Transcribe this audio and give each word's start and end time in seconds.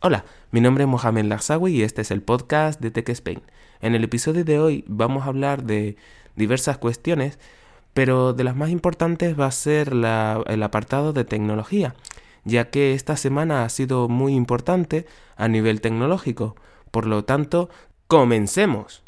Hola, 0.00 0.24
mi 0.52 0.60
nombre 0.60 0.84
es 0.84 0.88
Mohamed 0.88 1.24
Larsawi 1.24 1.72
y 1.72 1.82
este 1.82 2.02
es 2.02 2.12
el 2.12 2.22
podcast 2.22 2.80
de 2.80 2.92
Tech 2.92 3.08
Spain. 3.08 3.42
En 3.80 3.96
el 3.96 4.04
episodio 4.04 4.44
de 4.44 4.60
hoy 4.60 4.84
vamos 4.86 5.24
a 5.24 5.26
hablar 5.26 5.64
de 5.64 5.96
diversas 6.36 6.78
cuestiones, 6.78 7.40
pero 7.94 8.32
de 8.32 8.44
las 8.44 8.54
más 8.54 8.70
importantes 8.70 9.36
va 9.36 9.46
a 9.46 9.50
ser 9.50 9.88
el 9.88 10.62
apartado 10.62 11.12
de 11.12 11.24
tecnología, 11.24 11.96
ya 12.44 12.70
que 12.70 12.94
esta 12.94 13.16
semana 13.16 13.64
ha 13.64 13.68
sido 13.70 14.08
muy 14.08 14.34
importante 14.34 15.04
a 15.34 15.48
nivel 15.48 15.80
tecnológico. 15.80 16.54
Por 16.92 17.04
lo 17.04 17.24
tanto, 17.24 17.68
comencemos. 18.06 19.02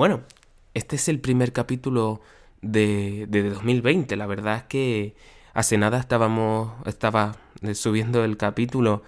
Bueno, 0.00 0.22
este 0.72 0.96
es 0.96 1.10
el 1.10 1.20
primer 1.20 1.52
capítulo 1.52 2.22
de, 2.62 3.26
2020. 3.28 4.16
La 4.16 4.24
verdad 4.24 4.56
es 4.56 4.62
que 4.62 5.14
hace 5.52 5.76
nada 5.76 5.98
estábamos, 5.98 6.72
estaba 6.86 7.36
subiendo 7.74 8.24
el 8.24 8.38
capítulo 8.38 9.02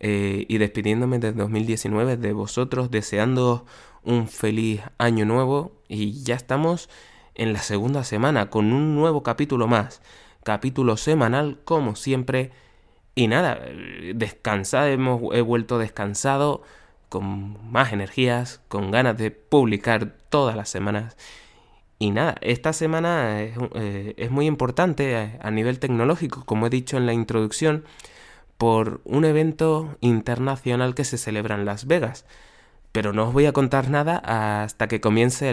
eh, 0.00 0.46
y 0.48 0.56
despidiéndome 0.56 1.18
de 1.18 1.32
2019 1.32 2.16
de 2.16 2.32
vosotros, 2.32 2.90
deseando 2.90 3.66
un 4.04 4.26
feliz 4.26 4.80
año 4.96 5.26
nuevo 5.26 5.72
y 5.86 6.22
ya 6.22 6.36
estamos 6.36 6.88
en 7.34 7.52
la 7.52 7.60
segunda 7.60 8.02
semana 8.02 8.48
con 8.48 8.72
un 8.72 8.96
nuevo 8.96 9.22
capítulo 9.22 9.68
más, 9.68 10.00
capítulo 10.44 10.96
semanal 10.96 11.60
como 11.66 11.94
siempre 11.94 12.52
y 13.14 13.28
nada, 13.28 13.60
descansado, 14.14 14.86
hemos 14.86 15.34
he 15.34 15.42
vuelto 15.42 15.78
descansado 15.78 16.62
con 17.12 17.58
más 17.70 17.92
energías, 17.92 18.62
con 18.68 18.90
ganas 18.90 19.18
de 19.18 19.30
publicar 19.30 20.14
todas 20.30 20.56
las 20.56 20.70
semanas. 20.70 21.18
Y 21.98 22.10
nada, 22.10 22.36
esta 22.40 22.72
semana 22.72 23.42
es, 23.42 23.54
eh, 23.74 24.28
muy 24.30 24.46
importante 24.46 25.38
a, 25.38 25.50
nivel 25.50 25.78
tecnológico, 25.78 26.46
como 26.46 26.66
he 26.66 26.70
dicho 26.70 26.96
en 26.96 27.04
la 27.04 27.12
introducción, 27.12 27.84
por 28.56 29.02
un 29.04 29.26
evento 29.26 29.94
internacional 30.00 30.94
que 30.94 31.04
se 31.04 31.18
celebra 31.18 31.56
en 31.56 31.66
Las 31.66 31.86
Vegas. 31.86 32.24
Pero 32.92 33.12
no 33.12 33.28
os 33.28 33.34
voy 33.34 33.44
a 33.44 33.52
contar 33.52 33.90
nada 33.90 34.16
hasta 34.64 34.88
que 34.88 35.02
comience 35.02 35.52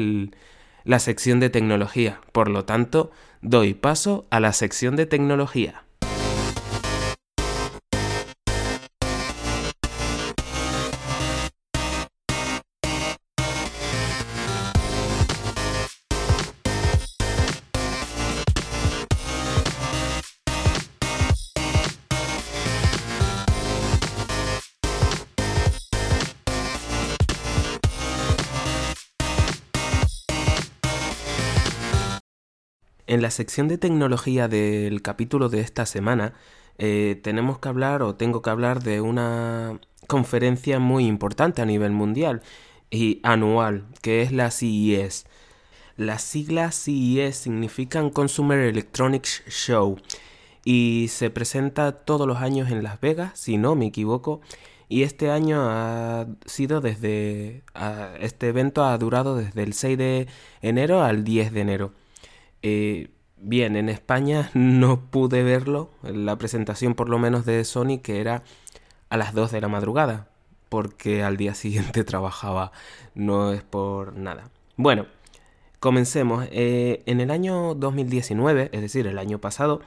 la 0.85 0.99
sección 0.99 1.41
de 1.41 1.49
tecnología. 1.49 2.21
Por 2.31 2.49
lo 2.49 2.63
tanto, 2.63 3.11
doy 3.41 3.73
paso 3.73 4.27
a 4.29 4.39
la 4.39 4.53
sección 4.53 4.95
de 4.95 5.07
tecnología. 5.07 5.83
La 33.29 33.31
sección 33.31 33.67
de 33.67 33.77
tecnología 33.77 34.47
del 34.47 35.03
capítulo 35.03 35.49
de 35.49 35.59
esta 35.59 35.85
semana 35.85 36.33
eh, 36.79 37.19
tenemos 37.21 37.59
que 37.59 37.69
hablar 37.69 38.01
o 38.01 38.15
tengo 38.15 38.41
que 38.41 38.49
hablar 38.49 38.81
de 38.81 39.01
una 39.01 39.79
conferencia 40.07 40.79
muy 40.79 41.05
importante 41.05 41.61
a 41.61 41.65
nivel 41.67 41.91
mundial 41.91 42.41
y 42.89 43.19
anual, 43.21 43.85
que 44.01 44.23
es 44.23 44.31
la 44.31 44.49
CES. 44.49 45.27
Las 45.95 46.23
siglas 46.23 46.73
CES 46.73 47.35
significan 47.35 48.09
Consumer 48.09 48.57
Electronics 48.57 49.43
Show 49.47 49.97
y 50.65 51.05
se 51.09 51.29
presenta 51.29 51.91
todos 51.91 52.25
los 52.25 52.39
años 52.39 52.71
en 52.71 52.81
Las 52.81 52.99
Vegas, 52.99 53.39
si 53.39 53.59
no 53.59 53.75
me 53.75 53.85
equivoco. 53.85 54.41
Y 54.87 55.03
este 55.03 55.29
año 55.29 55.67
ha 55.69 56.25
sido 56.47 56.81
desde. 56.81 57.61
este 58.21 58.47
evento 58.47 58.85
ha 58.85 58.97
durado 58.97 59.35
desde 59.35 59.61
el 59.61 59.73
6 59.73 59.97
de 59.99 60.27
enero 60.63 61.03
al 61.03 61.23
10 61.23 61.53
de 61.53 61.61
enero. 61.61 61.93
Eh, 62.63 63.09
bien, 63.41 63.75
en 63.75 63.89
España 63.89 64.49
no 64.53 65.01
pude 65.09 65.43
verlo, 65.43 65.89
la 66.03 66.37
presentación 66.37 66.95
por 66.95 67.09
lo 67.09 67.19
menos 67.19 67.45
de 67.45 67.63
Sony, 67.63 67.99
que 68.01 68.21
era 68.21 68.43
a 69.09 69.17
las 69.17 69.33
2 69.33 69.51
de 69.51 69.61
la 69.61 69.67
madrugada, 69.67 70.27
porque 70.69 71.23
al 71.23 71.37
día 71.37 71.55
siguiente 71.55 72.03
trabajaba, 72.05 72.71
no 73.15 73.53
es 73.53 73.63
por 73.63 74.15
nada. 74.15 74.49
Bueno, 74.75 75.05
comencemos. 75.79 76.47
Eh, 76.51 77.03
en 77.05 77.21
el 77.21 77.31
año 77.31 77.75
2019, 77.75 78.69
es 78.71 78.81
decir, 78.81 79.07
el 79.07 79.17
año 79.17 79.39
pasado, 79.39 79.81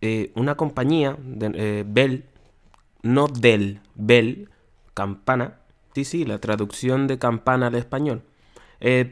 eh, 0.00 0.32
una 0.34 0.56
compañía, 0.56 1.16
de, 1.22 1.84
Bell, 1.86 2.24
no 3.02 3.26
Dell, 3.28 3.80
Bell, 3.94 4.50
Campana, 4.94 5.60
sí, 5.94 6.04
sí, 6.04 6.24
la 6.24 6.38
traducción 6.38 7.06
de 7.06 7.18
campana 7.18 7.68
al 7.68 7.74
español, 7.74 8.22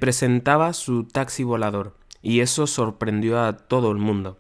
presentaba 0.01 0.73
su 0.73 1.05
taxi 1.05 1.45
volador 1.45 1.98
y 2.23 2.41
eso 2.41 2.67
sorprendió 2.67 3.41
a 3.43 3.57
todo 3.57 3.91
el 3.91 3.99
mundo. 3.99 4.39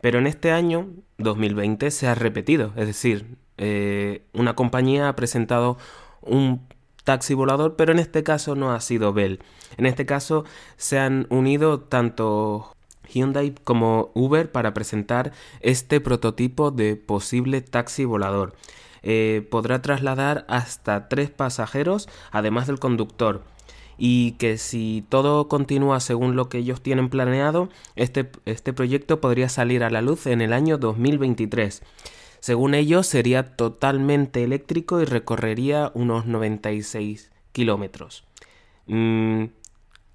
Pero 0.00 0.18
en 0.18 0.26
este 0.26 0.52
año, 0.52 0.88
2020, 1.18 1.90
se 1.90 2.06
ha 2.06 2.14
repetido, 2.14 2.72
es 2.76 2.86
decir, 2.86 3.36
eh, 3.56 4.22
una 4.32 4.54
compañía 4.54 5.08
ha 5.08 5.16
presentado 5.16 5.76
un 6.20 6.66
taxi 7.04 7.34
volador, 7.34 7.74
pero 7.76 7.92
en 7.92 7.98
este 7.98 8.22
caso 8.22 8.54
no 8.54 8.72
ha 8.72 8.80
sido 8.80 9.12
Bell. 9.12 9.40
En 9.76 9.86
este 9.86 10.06
caso 10.06 10.44
se 10.76 10.98
han 10.98 11.26
unido 11.30 11.80
tanto 11.80 12.74
Hyundai 13.08 13.54
como 13.64 14.10
Uber 14.14 14.52
para 14.52 14.74
presentar 14.74 15.32
este 15.60 16.00
prototipo 16.00 16.70
de 16.70 16.96
posible 16.96 17.60
taxi 17.62 18.04
volador. 18.04 18.54
Eh, 19.02 19.46
podrá 19.50 19.80
trasladar 19.80 20.44
hasta 20.48 21.08
tres 21.08 21.30
pasajeros, 21.30 22.08
además 22.30 22.66
del 22.66 22.78
conductor 22.78 23.42
y 23.98 24.32
que 24.32 24.56
si 24.56 25.04
todo 25.08 25.48
continúa 25.48 25.98
según 26.00 26.36
lo 26.36 26.48
que 26.48 26.58
ellos 26.58 26.80
tienen 26.80 27.10
planeado, 27.10 27.68
este, 27.96 28.30
este 28.46 28.72
proyecto 28.72 29.20
podría 29.20 29.48
salir 29.48 29.82
a 29.82 29.90
la 29.90 30.00
luz 30.00 30.26
en 30.26 30.40
el 30.40 30.52
año 30.52 30.78
2023. 30.78 31.82
Según 32.40 32.74
ellos, 32.74 33.06
sería 33.08 33.56
totalmente 33.56 34.44
eléctrico 34.44 35.00
y 35.00 35.04
recorrería 35.04 35.90
unos 35.94 36.26
96 36.26 37.32
kilómetros. 37.50 38.24
Mm, 38.86 39.46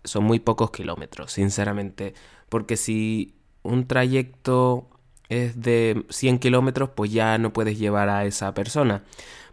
son 0.05 0.23
muy 0.23 0.39
pocos 0.39 0.71
kilómetros, 0.71 1.33
sinceramente, 1.33 2.13
porque 2.47 2.77
si 2.77 3.35
un 3.61 3.87
trayecto 3.87 4.87
es 5.29 5.61
de 5.61 6.05
100 6.09 6.39
kilómetros, 6.39 6.89
pues 6.95 7.11
ya 7.11 7.37
no 7.37 7.51
puedes 7.51 7.77
llevar 7.77 8.09
a 8.09 8.25
esa 8.25 8.53
persona. 8.53 9.03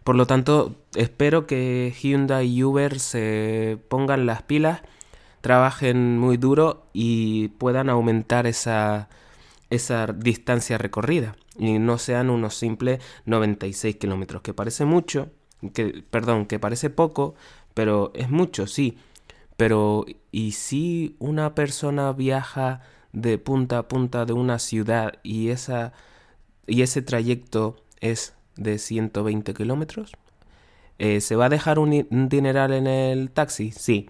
Por 0.03 0.15
lo 0.15 0.25
tanto, 0.25 0.75
espero 0.95 1.45
que 1.45 1.93
Hyundai 2.01 2.47
y 2.47 2.63
Uber 2.63 2.99
se 2.99 3.77
pongan 3.87 4.25
las 4.25 4.41
pilas, 4.41 4.81
trabajen 5.41 6.17
muy 6.17 6.37
duro 6.37 6.87
y 6.93 7.49
puedan 7.49 7.89
aumentar 7.89 8.47
esa, 8.47 9.09
esa 9.69 10.07
distancia 10.07 10.77
recorrida 10.77 11.35
y 11.57 11.79
no 11.79 11.97
sean 11.97 12.29
unos 12.29 12.55
simples 12.55 12.99
96 13.25 13.95
kilómetros, 13.97 14.41
que 14.41 14.53
parece 14.53 14.85
mucho, 14.85 15.29
que, 15.73 16.03
perdón, 16.09 16.47
que 16.47 16.59
parece 16.59 16.89
poco, 16.89 17.35
pero 17.73 18.11
es 18.15 18.29
mucho, 18.29 18.65
sí. 18.67 18.97
Pero, 19.57 20.05
¿y 20.31 20.53
si 20.53 21.15
una 21.19 21.53
persona 21.53 22.11
viaja 22.13 22.81
de 23.13 23.37
punta 23.37 23.79
a 23.79 23.87
punta 23.87 24.25
de 24.25 24.33
una 24.33 24.57
ciudad 24.57 25.13
y, 25.23 25.49
esa, 25.49 25.93
y 26.65 26.81
ese 26.81 27.01
trayecto 27.01 27.75
es 27.99 28.33
de 28.55 28.77
120 28.77 29.53
kilómetros. 29.53 30.13
Eh, 30.99 31.21
¿Se 31.21 31.35
va 31.35 31.45
a 31.45 31.49
dejar 31.49 31.79
un, 31.79 32.07
dineral 32.29 32.73
en 32.73 32.87
el 32.87 33.31
taxi? 33.31 33.71
Sí. 33.71 34.09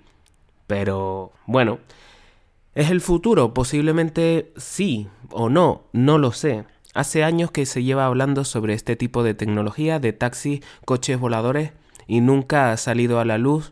Pero 0.67 1.31
bueno, 1.45 1.79
¿es 2.75 2.89
el 2.89 3.01
futuro? 3.01 3.53
Posiblemente 3.53 4.51
sí 4.57 5.07
o 5.29 5.49
no, 5.49 5.83
no 5.93 6.17
lo 6.17 6.31
sé. 6.31 6.65
Hace 6.93 7.23
años 7.23 7.51
que 7.51 7.65
se 7.65 7.83
lleva 7.83 8.05
hablando 8.05 8.43
sobre 8.43 8.73
este 8.73 8.95
tipo 8.95 9.23
de 9.23 9.33
tecnología 9.33 9.99
de 9.99 10.13
taxis, 10.13 10.61
coches 10.85 11.19
voladores 11.19 11.71
y 12.07 12.19
nunca 12.19 12.71
ha 12.71 12.77
salido 12.77 13.19
a 13.19 13.25
la 13.25 13.37
luz 13.37 13.71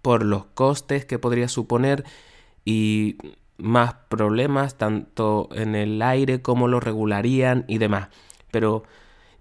por 0.00 0.24
los 0.24 0.44
costes 0.46 1.04
que 1.04 1.18
podría 1.18 1.48
suponer 1.48 2.04
y 2.64 3.16
más 3.58 3.94
problemas 4.08 4.76
tanto 4.76 5.48
en 5.52 5.74
el 5.74 6.02
aire 6.02 6.42
como 6.42 6.68
lo 6.68 6.80
regularían 6.80 7.64
y 7.68 7.78
demás. 7.78 8.08
Pero 8.50 8.84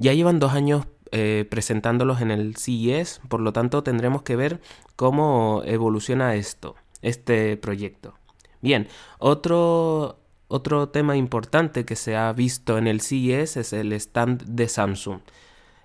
ya 0.02 0.14
llevan 0.14 0.40
dos 0.40 0.54
años 0.54 0.88
eh, 1.12 1.46
presentándolos 1.50 2.22
en 2.22 2.32
el 2.32 2.56
CES, 2.56 3.22
por 3.30 3.40
lo 3.40 3.54
tanto 3.54 3.84
tendremos 3.84 4.24
que 4.24 4.36
ver 4.36 4.62
cómo 4.96 5.62
evoluciona 5.64 6.34
esto, 6.36 6.76
este 7.04 7.56
proyecto. 7.56 8.16
Bien, 8.62 8.88
otro, 9.20 10.20
otro 10.48 10.90
tema 10.90 11.18
importante 11.18 11.86
que 11.86 11.96
se 11.96 12.16
ha 12.16 12.34
visto 12.34 12.80
en 12.80 12.88
el 12.88 13.02
CES 13.02 13.58
es 13.58 13.74
el 13.74 13.94
stand 13.94 14.44
de 14.46 14.68
Samsung. 14.68 15.20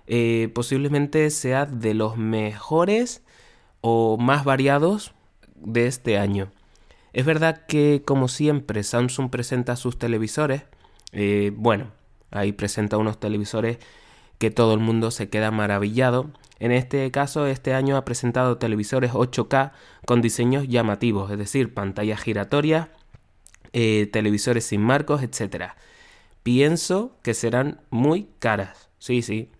Eh, 0.07 0.49
posiblemente 0.55 1.29
sea 1.29 1.67
de 1.67 1.93
los 1.93 2.17
mejores 2.17 3.23
o 3.81 4.17
más 4.17 4.45
variados 4.45 5.13
de 5.55 5.85
este 5.85 6.17
año. 6.17 6.51
Es 7.13 7.25
verdad 7.25 7.65
que, 7.67 8.01
como 8.03 8.29
siempre, 8.29 8.81
Samsung 8.81 9.29
presenta 9.29 9.75
sus 9.75 9.99
televisores. 9.99 10.63
Eh, 11.11 11.51
bueno, 11.55 11.91
ahí 12.31 12.51
presenta 12.51 12.97
unos 12.97 13.19
televisores 13.19 13.77
que 14.37 14.51
todo 14.51 14.73
el 14.73 14.79
mundo 14.79 15.11
se 15.11 15.29
queda 15.29 15.51
maravillado. 15.51 16.29
En 16.59 16.71
este 16.71 17.09
caso, 17.11 17.45
este 17.45 17.73
año 17.73 17.97
ha 17.97 18.05
presentado 18.05 18.57
televisores 18.57 19.11
8K 19.13 19.71
con 20.05 20.21
diseños 20.21 20.67
llamativos, 20.67 21.31
es 21.31 21.37
decir, 21.37 21.73
pantallas 21.73 22.21
giratorias, 22.21 22.89
eh, 23.73 24.09
televisores 24.11 24.65
sin 24.65 24.81
marcos, 24.81 25.21
etc. 25.21 25.71
Pienso 26.43 27.17
que 27.21 27.33
serán 27.33 27.81
muy 27.89 28.29
caras, 28.39 28.89
sí, 28.99 29.21
sí, 29.21 29.51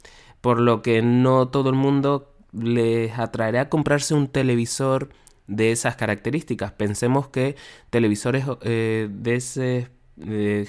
por 0.41 0.59
lo 0.59 0.81
que 0.81 1.01
no 1.01 1.49
todo 1.49 1.69
el 1.69 1.75
mundo 1.75 2.33
les 2.53 3.17
atraerá 3.19 3.69
comprarse 3.69 4.13
un 4.13 4.27
televisor 4.27 5.09
de 5.47 5.71
esas 5.71 5.95
características. 5.95 6.71
Pensemos 6.71 7.27
que 7.27 7.55
televisores 7.89 8.45
eh, 8.61 9.07
de 9.11 9.35
ese 9.35 9.89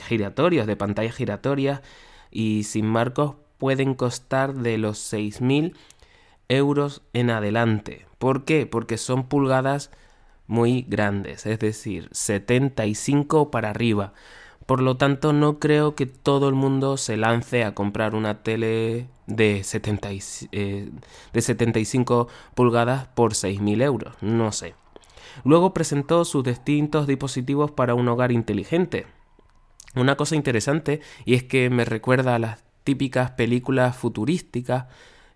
giratorios, 0.07 0.67
de 0.67 0.77
pantallas 0.77 1.15
giratorias 1.15 1.81
y 2.31 2.65
sin 2.65 2.85
marcos 2.85 3.37
pueden 3.59 3.95
costar 3.95 4.55
de 4.55 4.79
los 4.79 5.13
6.000 5.13 5.75
euros 6.49 7.03
en 7.13 7.31
adelante. 7.31 8.07
¿Por 8.19 8.45
qué? 8.45 8.67
Porque 8.67 8.97
son 8.99 9.29
pulgadas 9.29 9.91
muy 10.47 10.87
grandes, 10.89 11.45
es 11.47 11.59
decir, 11.59 12.09
75 12.13 13.51
para 13.51 13.71
arriba. 13.71 14.15
Por 14.67 14.83
lo 14.83 14.97
tanto, 14.97 15.33
no 15.33 15.59
creo 15.59 15.95
que 15.95 16.07
todo 16.07 16.49
el 16.49 16.55
mundo 16.55 16.97
se 16.97 17.17
lance 17.17 17.65
a 17.65 17.75
comprar 17.75 18.15
una 18.15 18.43
tele 18.43 19.07
de, 19.27 19.65
70 19.65 20.11
eh, 20.53 20.91
de 21.33 21.41
75 21.41 22.29
pulgadas 22.55 23.07
por 23.09 23.33
6.000 23.33 23.83
euros. 23.83 24.15
No 24.21 24.53
sé. 24.53 24.75
Luego 25.45 25.73
presentó 25.73 26.25
sus 26.25 26.45
distintos 26.45 27.07
dispositivos 27.07 27.71
para 27.71 27.95
un 27.95 28.09
hogar 28.09 28.33
inteligente. 28.33 29.07
Una 29.95 30.17
cosa 30.17 30.37
interesante, 30.37 31.01
y 31.25 31.35
es 31.35 31.45
que 31.45 31.71
me 31.71 31.85
recuerda 31.85 32.35
a 32.35 32.39
las 32.39 32.68
típicas 32.89 33.33
películas 33.33 33.95
futurísticas 33.95 34.87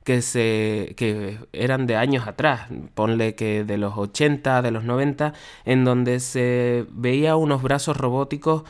que, 0.05 0.23
se, 0.23 0.95
que 0.97 1.39
eran 1.53 1.87
de 1.87 1.97
años 1.97 2.27
atrás, 2.27 2.69
ponle 2.95 3.35
que 3.35 3.63
de 3.63 3.77
los 3.77 3.93
80, 3.99 4.63
de 4.63 4.71
los 4.71 4.85
90, 4.85 5.35
en 5.67 5.85
donde 5.85 6.19
se 6.21 6.87
veía 6.89 7.37
unos 7.37 7.61
brazos 7.61 7.99
robóticos 7.99 8.63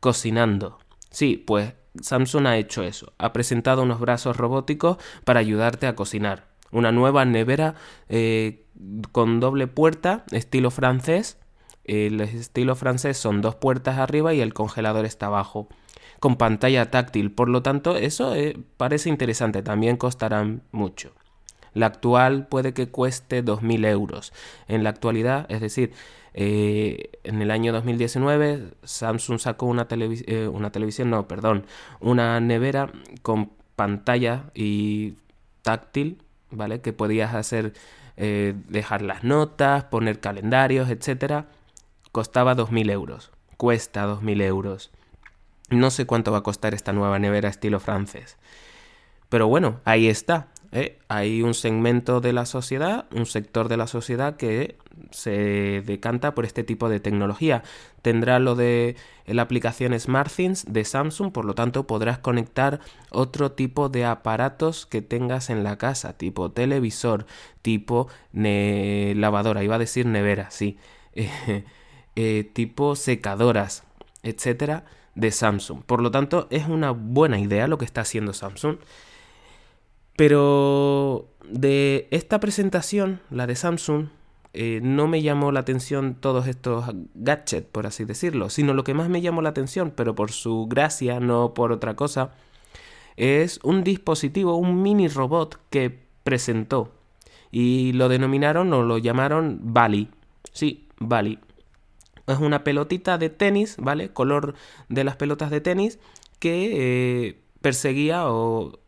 cocinando. 0.00 0.78
Sí, 1.10 1.36
pues 1.36 1.74
Samsung 2.00 2.46
ha 2.46 2.56
hecho 2.56 2.82
eso, 2.82 3.12
ha 3.18 3.34
presentado 3.34 3.82
unos 3.82 4.00
brazos 4.00 4.38
robóticos 4.38 4.96
para 5.26 5.40
ayudarte 5.40 5.86
a 5.86 5.94
cocinar. 5.94 6.46
Una 6.70 6.92
nueva 6.92 7.26
nevera 7.26 7.74
eh, 8.08 8.64
con 9.12 9.38
doble 9.40 9.66
puerta, 9.66 10.24
estilo 10.30 10.70
francés. 10.70 11.36
El 11.84 12.22
estilo 12.22 12.74
francés 12.74 13.18
son 13.18 13.42
dos 13.42 13.56
puertas 13.56 13.98
arriba 13.98 14.32
y 14.32 14.40
el 14.40 14.54
congelador 14.54 15.04
está 15.04 15.26
abajo 15.26 15.68
con 16.20 16.36
pantalla 16.36 16.90
táctil. 16.90 17.32
Por 17.32 17.48
lo 17.48 17.62
tanto, 17.62 17.96
eso 17.96 18.34
eh, 18.34 18.56
parece 18.76 19.08
interesante. 19.08 19.62
También 19.62 19.96
costarán 19.96 20.62
mucho. 20.70 21.12
La 21.72 21.86
actual 21.86 22.46
puede 22.46 22.74
que 22.74 22.88
cueste 22.88 23.44
2.000 23.44 23.86
euros. 23.86 24.32
En 24.68 24.84
la 24.84 24.90
actualidad, 24.90 25.46
es 25.50 25.60
decir, 25.60 25.92
eh, 26.34 27.10
en 27.24 27.42
el 27.42 27.50
año 27.50 27.72
2019 27.72 28.74
Samsung 28.84 29.40
sacó 29.40 29.66
una, 29.66 29.88
eh, 29.90 30.48
una 30.48 30.70
televisión, 30.70 31.10
no, 31.10 31.26
perdón, 31.26 31.64
una 32.00 32.38
nevera 32.40 32.92
con 33.22 33.50
pantalla 33.74 34.50
y 34.54 35.14
táctil, 35.62 36.22
¿vale? 36.50 36.80
Que 36.80 36.92
podías 36.92 37.34
hacer, 37.34 37.72
dejar 38.16 39.00
las 39.00 39.24
notas, 39.24 39.84
poner 39.84 40.20
calendarios, 40.20 40.90
etcétera. 40.90 41.46
Costaba 42.12 42.54
2.000 42.54 42.90
euros. 42.90 43.30
Cuesta 43.56 44.06
2.000 44.06 44.42
euros. 44.42 44.90
No 45.70 45.90
sé 45.90 46.04
cuánto 46.04 46.32
va 46.32 46.38
a 46.38 46.42
costar 46.42 46.74
esta 46.74 46.92
nueva 46.92 47.18
nevera 47.18 47.48
estilo 47.48 47.80
francés. 47.80 48.36
Pero 49.28 49.46
bueno, 49.46 49.80
ahí 49.84 50.08
está. 50.08 50.48
¿eh? 50.72 50.98
Hay 51.08 51.42
un 51.42 51.54
segmento 51.54 52.20
de 52.20 52.32
la 52.32 52.44
sociedad, 52.46 53.06
un 53.12 53.26
sector 53.26 53.68
de 53.68 53.76
la 53.76 53.86
sociedad 53.86 54.36
que 54.36 54.76
se 55.12 55.82
decanta 55.86 56.34
por 56.34 56.44
este 56.44 56.64
tipo 56.64 56.88
de 56.88 56.98
tecnología. 56.98 57.62
Tendrá 58.02 58.40
lo 58.40 58.56
de 58.56 58.96
la 59.26 59.42
aplicación 59.42 59.98
SmartThings 59.98 60.72
de 60.72 60.84
Samsung, 60.84 61.32
por 61.32 61.44
lo 61.44 61.54
tanto 61.54 61.86
podrás 61.86 62.18
conectar 62.18 62.80
otro 63.10 63.52
tipo 63.52 63.88
de 63.88 64.04
aparatos 64.04 64.86
que 64.86 65.02
tengas 65.02 65.50
en 65.50 65.62
la 65.62 65.78
casa, 65.78 66.16
tipo 66.16 66.50
televisor, 66.50 67.26
tipo 67.62 68.08
lavadora, 68.32 69.62
iba 69.62 69.76
a 69.76 69.78
decir 69.78 70.06
nevera, 70.06 70.50
sí, 70.50 70.78
eh, 72.16 72.50
tipo 72.52 72.96
secadoras, 72.96 73.84
etcétera 74.22 74.84
de 75.20 75.30
Samsung. 75.30 75.82
Por 75.82 76.02
lo 76.02 76.10
tanto, 76.10 76.46
es 76.50 76.66
una 76.66 76.90
buena 76.90 77.38
idea 77.38 77.68
lo 77.68 77.78
que 77.78 77.84
está 77.84 78.00
haciendo 78.00 78.32
Samsung. 78.32 78.78
Pero 80.16 81.28
de 81.48 82.08
esta 82.10 82.40
presentación, 82.40 83.20
la 83.30 83.46
de 83.46 83.54
Samsung, 83.54 84.08
eh, 84.52 84.80
no 84.82 85.06
me 85.06 85.22
llamó 85.22 85.52
la 85.52 85.60
atención 85.60 86.16
todos 86.18 86.46
estos 86.46 86.86
gadgets, 87.14 87.66
por 87.70 87.86
así 87.86 88.04
decirlo, 88.04 88.50
sino 88.50 88.74
lo 88.74 88.82
que 88.82 88.94
más 88.94 89.08
me 89.08 89.20
llamó 89.20 89.42
la 89.42 89.50
atención, 89.50 89.92
pero 89.94 90.14
por 90.14 90.32
su 90.32 90.66
gracia, 90.66 91.20
no 91.20 91.54
por 91.54 91.70
otra 91.70 91.94
cosa, 91.94 92.32
es 93.16 93.60
un 93.62 93.84
dispositivo, 93.84 94.56
un 94.56 94.82
mini 94.82 95.08
robot 95.08 95.58
que 95.70 95.98
presentó. 96.24 96.92
Y 97.52 97.92
lo 97.92 98.08
denominaron 98.08 98.72
o 98.72 98.82
lo 98.82 98.98
llamaron 98.98 99.60
Bali. 99.62 100.08
Sí, 100.52 100.88
Bali 100.98 101.38
es 102.32 102.40
una 102.40 102.64
pelotita 102.64 103.18
de 103.18 103.30
tenis, 103.30 103.76
¿vale? 103.78 104.10
Color 104.10 104.54
de 104.88 105.04
las 105.04 105.16
pelotas 105.16 105.50
de 105.50 105.60
tenis 105.60 105.98
que 106.38 107.28
eh, 107.28 107.40
perseguía 107.60 108.28
o 108.28 108.78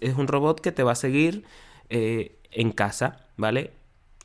es 0.00 0.16
un 0.16 0.28
robot 0.28 0.60
que 0.60 0.72
te 0.72 0.82
va 0.82 0.92
a 0.92 0.96
seguir 0.96 1.44
eh, 1.90 2.38
en 2.50 2.72
casa, 2.72 3.26
¿vale? 3.36 3.72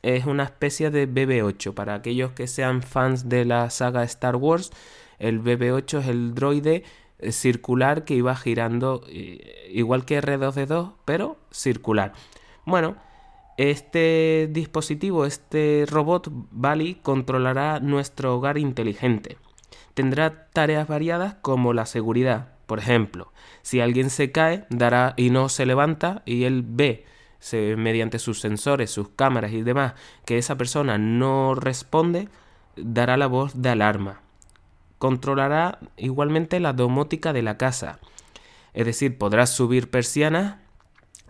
Es 0.02 0.26
una 0.26 0.44
especie 0.44 0.90
de 0.90 1.08
BB-8. 1.08 1.74
Para 1.74 1.94
aquellos 1.94 2.32
que 2.32 2.46
sean 2.46 2.82
fans 2.82 3.28
de 3.28 3.44
la 3.44 3.70
saga 3.70 4.04
Star 4.04 4.36
Wars, 4.36 4.70
el 5.18 5.42
BB-8 5.42 6.00
es 6.00 6.08
el 6.08 6.34
droide 6.34 6.84
eh, 7.18 7.32
circular 7.32 8.04
que 8.04 8.14
iba 8.14 8.36
girando 8.36 9.04
igual 9.70 10.04
que 10.04 10.20
R2D2, 10.20 10.92
pero 11.04 11.38
circular. 11.50 12.12
Bueno, 12.66 12.96
este 13.56 14.48
dispositivo, 14.50 15.26
este 15.26 15.84
robot 15.88 16.28
Bali, 16.50 16.96
controlará 16.96 17.80
nuestro 17.80 18.34
hogar 18.34 18.58
inteligente. 18.58 19.38
Tendrá 19.94 20.48
tareas 20.52 20.88
variadas 20.88 21.34
como 21.40 21.72
la 21.72 21.86
seguridad. 21.86 22.48
Por 22.66 22.78
ejemplo, 22.78 23.32
si 23.62 23.80
alguien 23.80 24.10
se 24.10 24.32
cae 24.32 24.64
dará 24.70 25.14
y 25.16 25.30
no 25.30 25.48
se 25.48 25.66
levanta 25.66 26.22
y 26.24 26.44
él 26.44 26.64
ve 26.66 27.04
mediante 27.76 28.18
sus 28.18 28.40
sensores, 28.40 28.90
sus 28.90 29.10
cámaras 29.10 29.52
y 29.52 29.62
demás 29.62 29.94
que 30.24 30.38
esa 30.38 30.56
persona 30.56 30.96
no 30.96 31.54
responde, 31.54 32.28
dará 32.76 33.16
la 33.16 33.26
voz 33.26 33.60
de 33.60 33.68
alarma. 33.68 34.22
Controlará 34.98 35.78
igualmente 35.96 36.58
la 36.58 36.72
domótica 36.72 37.32
de 37.32 37.42
la 37.42 37.58
casa. 37.58 37.98
Es 38.72 38.86
decir, 38.86 39.18
podrás 39.18 39.50
subir 39.50 39.90
persianas 39.90 40.56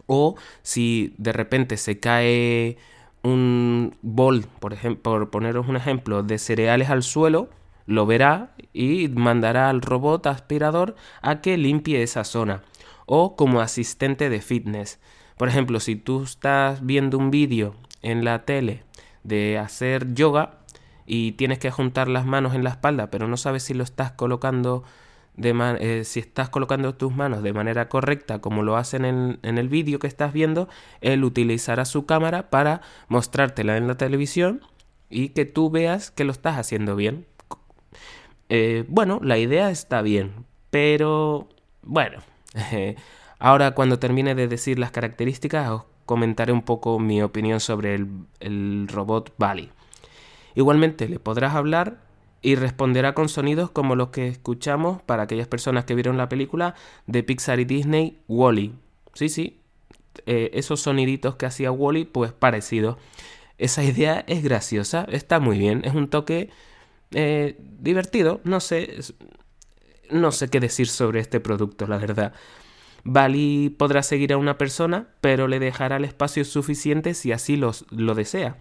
o 0.07 0.37
si 0.63 1.15
de 1.19 1.33
repente 1.33 1.77
se 1.77 2.01
cae 2.01 2.77
un 3.23 3.97
bol, 4.03 4.47
por, 4.61 4.73
ejemplo, 4.73 5.03
por 5.03 5.31
poneros 5.31 5.69
un 5.69 5.77
ejemplo, 5.77 6.23
de 6.23 6.39
cereales 6.39 6.91
al 6.91 7.03
suelo, 7.03 7.49
lo 7.87 8.07
verá 8.07 8.55
y 8.73 9.09
mandará 9.09 9.71
al 9.71 9.81
robot 9.81 10.27
aspirador 10.27 10.95
a 11.23 11.41
que 11.41 11.57
limpie 11.57 12.03
esa 12.03 12.25
zona. 12.25 12.63
O 13.07 13.37
como 13.37 13.61
asistente 13.61 14.31
de 14.31 14.41
fitness. 14.41 14.99
Por 15.37 15.49
ejemplo, 15.49 15.81
si 15.81 15.97
tú 15.97 16.23
estás 16.23 16.85
viendo 16.85 17.19
un 17.19 17.31
vídeo 17.31 17.75
en 18.03 18.25
la 18.25 18.45
tele 18.45 18.85
de 19.25 19.59
hacer 19.59 20.15
yoga 20.15 20.61
y 21.07 21.33
tienes 21.33 21.59
que 21.59 21.71
juntar 21.71 22.09
las 22.09 22.25
manos 22.25 22.55
en 22.55 22.65
la 22.65 22.71
espalda, 22.71 23.11
pero 23.11 23.29
no 23.29 23.37
sabes 23.37 23.63
si 23.65 23.75
lo 23.75 23.85
estás 23.85 24.13
colocando 24.13 24.85
eh, 25.37 26.03
si 26.05 26.21
estás 26.21 26.49
colocando 26.49 26.95
tus 26.95 27.15
manos 27.15 27.43
de 27.43 27.53
manera 27.53 27.89
correcta 27.89 28.41
como 28.41 28.63
lo 28.63 28.77
hacen 28.77 29.05
en, 29.05 29.39
el 29.43 29.69
vídeo 29.69 29.99
que 29.99 30.07
estás 30.07 30.33
viendo, 30.33 30.69
él 31.01 31.25
utilizará 31.25 31.85
su 31.85 32.07
cámara 32.07 32.51
para 32.51 32.83
mostrártela 33.09 33.77
en 33.77 33.89
la 33.89 33.97
televisión 33.97 34.61
y 35.11 35.31
que 35.31 35.45
tú 35.45 35.71
veas 35.71 36.11
que 36.11 36.25
lo 36.25 36.33
estás 36.33 36.57
haciendo 36.57 36.95
bien. 36.97 37.27
Eh, 38.49 38.85
bueno, 38.89 39.21
la 39.23 39.39
idea 39.39 39.71
está 39.71 40.03
bien, 40.03 40.47
pero 40.71 41.49
bueno, 41.83 42.19
ahora 43.39 43.73
cuando 43.73 43.99
termine 43.99 44.35
de 44.35 44.49
decir 44.49 44.79
las 44.79 44.93
características 44.93 45.71
os 45.71 45.83
comentaré 46.07 46.53
un 46.53 46.63
poco 46.63 46.99
mi 46.99 47.23
opinión 47.23 47.59
sobre 47.61 47.95
el, 47.95 48.09
el 48.41 48.87
robot 48.89 49.35
Bali. 49.39 49.71
Igualmente 50.55 51.09
le 51.09 51.19
podrás 51.19 51.55
hablar 51.55 51.99
y 52.45 52.57
responderá 52.57 53.15
con 53.15 53.31
sonidos 53.31 53.71
como 53.71 53.97
los 53.97 54.11
que 54.11 54.29
escuchamos 54.29 55.01
para 55.01 55.23
aquellas 55.23 55.49
personas 55.49 55.87
que 55.87 55.95
vieron 55.95 56.19
la 56.19 56.29
película 56.29 56.75
de 57.07 57.23
Pixar 57.23 57.59
y 57.59 57.65
Disney, 57.65 58.19
Wally. 58.29 58.75
Sí, 59.15 59.31
sí, 59.31 59.61
eh, 60.27 60.51
esos 60.53 60.81
soniditos 60.81 61.37
que 61.37 61.47
hacía 61.47 61.73
Wally, 61.73 62.05
pues 62.05 62.33
parecido. 62.33 62.99
Esa 63.57 63.83
idea 63.83 64.25
es 64.27 64.45
graciosa, 64.45 65.07
está 65.11 65.41
muy 65.41 65.57
bien, 65.57 65.81
es 65.87 65.95
un 65.95 66.09
toque 66.09 66.51
eh, 67.13 67.57
divertido, 67.81 68.43
no 68.45 68.61
sé, 68.61 68.99
no 70.11 70.31
sé 70.31 70.51
qué 70.51 70.61
decir 70.61 70.87
sobre 70.87 71.21
este 71.21 71.41
producto, 71.41 71.87
la 71.87 71.97
verdad. 71.97 72.35
Bali 73.05 73.75
podrá 73.79 74.03
seguir 74.03 74.35
a 74.35 74.37
una 74.37 74.59
persona, 74.59 75.09
pero 75.23 75.49
le 75.49 75.61
dejará 75.61 75.97
el 75.97 76.05
espacio 76.05 76.45
suficiente 76.45 77.15
si 77.15 77.33
así 77.33 77.57
lo 77.57 78.15
desea. 78.15 78.59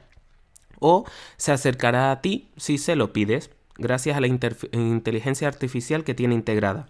O 0.79 1.05
se 1.35 1.51
acercará 1.51 2.11
a 2.11 2.21
ti 2.21 2.49
si 2.55 2.77
se 2.77 2.95
lo 2.95 3.11
pides 3.11 3.49
gracias 3.77 4.17
a 4.17 4.21
la 4.21 4.27
inteligencia 4.27 5.47
artificial 5.47 6.03
que 6.03 6.13
tiene 6.13 6.35
integrada. 6.35 6.87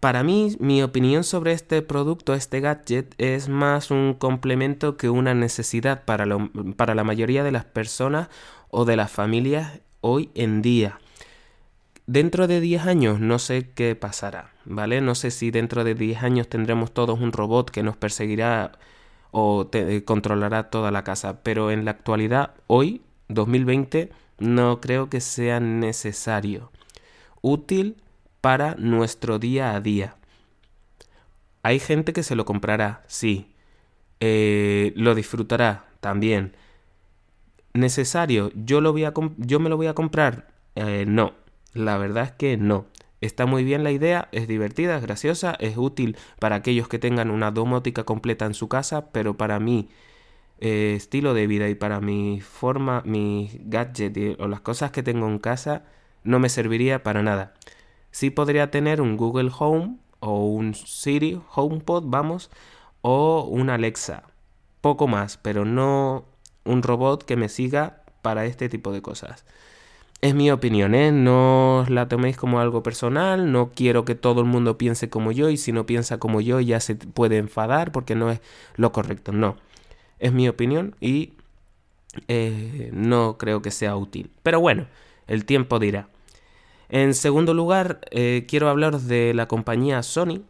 Para 0.00 0.22
mí, 0.22 0.56
mi 0.60 0.82
opinión 0.82 1.24
sobre 1.24 1.52
este 1.52 1.82
producto, 1.82 2.34
este 2.34 2.60
gadget, 2.60 3.14
es 3.18 3.48
más 3.48 3.90
un 3.90 4.14
complemento 4.14 4.96
que 4.96 5.10
una 5.10 5.34
necesidad 5.34 6.04
para, 6.04 6.24
para 6.76 6.94
la 6.94 7.02
mayoría 7.02 7.42
de 7.42 7.50
las 7.50 7.64
personas 7.64 8.28
o 8.70 8.84
de 8.84 8.96
las 8.96 9.10
familias 9.10 9.80
hoy 10.00 10.30
en 10.34 10.62
día. 10.62 11.00
Dentro 12.06 12.46
de 12.46 12.60
10 12.60 12.86
años 12.86 13.20
no 13.20 13.38
sé 13.38 13.70
qué 13.74 13.96
pasará, 13.96 14.52
¿vale? 14.64 15.00
No 15.00 15.14
sé 15.14 15.30
si 15.32 15.50
dentro 15.50 15.82
de 15.82 15.94
10 15.94 16.22
años 16.22 16.48
tendremos 16.48 16.92
todos 16.92 17.20
un 17.20 17.32
robot 17.32 17.70
que 17.70 17.82
nos 17.82 17.96
perseguirá 17.96 18.72
o 19.30 19.68
controlará 20.04 20.70
toda 20.70 20.90
la 20.90 21.04
casa, 21.04 21.42
pero 21.42 21.70
en 21.70 21.84
la 21.84 21.90
actualidad, 21.90 22.54
hoy, 22.66 23.02
2020, 23.28 24.10
no 24.38 24.80
creo 24.80 25.08
que 25.10 25.20
sea 25.20 25.60
necesario. 25.60 26.70
Útil 27.40 27.96
para 28.40 28.74
nuestro 28.76 29.38
día 29.38 29.74
a 29.74 29.80
día. 29.80 30.16
Hay 31.62 31.80
gente 31.80 32.12
que 32.12 32.22
se 32.22 32.36
lo 32.36 32.44
comprará, 32.44 33.02
sí. 33.06 33.52
Eh, 34.20 34.92
lo 34.96 35.14
disfrutará 35.14 35.86
también. 36.00 36.54
¿Necesario? 37.74 38.50
¿Yo, 38.54 38.80
lo 38.80 38.92
voy 38.92 39.04
a 39.04 39.12
¿Yo 39.36 39.60
me 39.60 39.68
lo 39.68 39.76
voy 39.76 39.86
a 39.86 39.94
comprar? 39.94 40.48
Eh, 40.74 41.04
no, 41.06 41.34
la 41.74 41.98
verdad 41.98 42.24
es 42.24 42.32
que 42.32 42.56
no. 42.56 42.86
Está 43.20 43.46
muy 43.46 43.64
bien 43.64 43.82
la 43.82 43.90
idea, 43.90 44.28
es 44.30 44.46
divertida, 44.46 44.96
es 44.96 45.02
graciosa, 45.02 45.56
es 45.58 45.76
útil 45.76 46.16
para 46.38 46.56
aquellos 46.56 46.86
que 46.86 47.00
tengan 47.00 47.30
una 47.30 47.50
domótica 47.50 48.04
completa 48.04 48.46
en 48.46 48.54
su 48.54 48.68
casa, 48.68 49.10
pero 49.10 49.36
para 49.36 49.58
mí 49.58 49.88
eh, 50.60 50.94
estilo 50.96 51.34
de 51.34 51.46
vida 51.46 51.68
y 51.68 51.74
para 51.74 52.00
mi 52.00 52.40
forma, 52.40 53.02
mi 53.04 53.50
gadget 53.64 54.40
o 54.40 54.48
las 54.48 54.60
cosas 54.60 54.90
que 54.90 55.02
tengo 55.02 55.28
en 55.28 55.38
casa, 55.38 55.84
no 56.24 56.38
me 56.38 56.48
serviría 56.48 57.02
para 57.02 57.22
nada. 57.22 57.54
Sí 58.10 58.30
podría 58.30 58.70
tener 58.70 59.00
un 59.00 59.16
Google 59.16 59.50
Home 59.58 59.98
o 60.20 60.46
un 60.46 60.74
Siri 60.74 61.40
HomePod, 61.54 62.04
vamos, 62.06 62.50
o 63.02 63.42
un 63.44 63.70
Alexa. 63.70 64.24
Poco 64.80 65.06
más, 65.08 65.36
pero 65.38 65.64
no 65.64 66.24
un 66.64 66.82
robot 66.82 67.24
que 67.24 67.36
me 67.36 67.48
siga 67.48 68.02
para 68.22 68.44
este 68.44 68.68
tipo 68.68 68.92
de 68.92 69.02
cosas. 69.02 69.44
Es 70.20 70.34
mi 70.34 70.50
opinión, 70.50 70.94
¿eh? 70.96 71.12
No 71.12 71.84
la 71.88 72.08
toméis 72.08 72.36
como 72.36 72.58
algo 72.60 72.82
personal, 72.82 73.52
no 73.52 73.70
quiero 73.70 74.04
que 74.04 74.16
todo 74.16 74.40
el 74.40 74.46
mundo 74.48 74.76
piense 74.76 75.08
como 75.08 75.30
yo 75.30 75.48
y 75.48 75.56
si 75.56 75.70
no 75.70 75.86
piensa 75.86 76.18
como 76.18 76.40
yo 76.40 76.58
ya 76.60 76.80
se 76.80 76.96
puede 76.96 77.36
enfadar 77.38 77.92
porque 77.92 78.16
no 78.16 78.30
es 78.30 78.40
lo 78.74 78.90
correcto, 78.90 79.32
no. 79.32 79.56
Es 80.18 80.32
mi 80.32 80.48
opinión 80.48 80.96
y 81.00 81.32
eh, 82.26 82.90
no 82.92 83.38
creo 83.38 83.62
que 83.62 83.70
sea 83.70 83.96
útil. 83.96 84.30
Pero 84.42 84.60
bueno, 84.60 84.86
el 85.26 85.44
tiempo 85.44 85.78
dirá. 85.78 86.08
En 86.88 87.14
segundo 87.14 87.54
lugar, 87.54 88.00
eh, 88.10 88.46
quiero 88.48 88.68
hablar 88.68 88.98
de 89.00 89.34
la 89.34 89.46
compañía 89.46 90.02
Sony. 90.02 90.42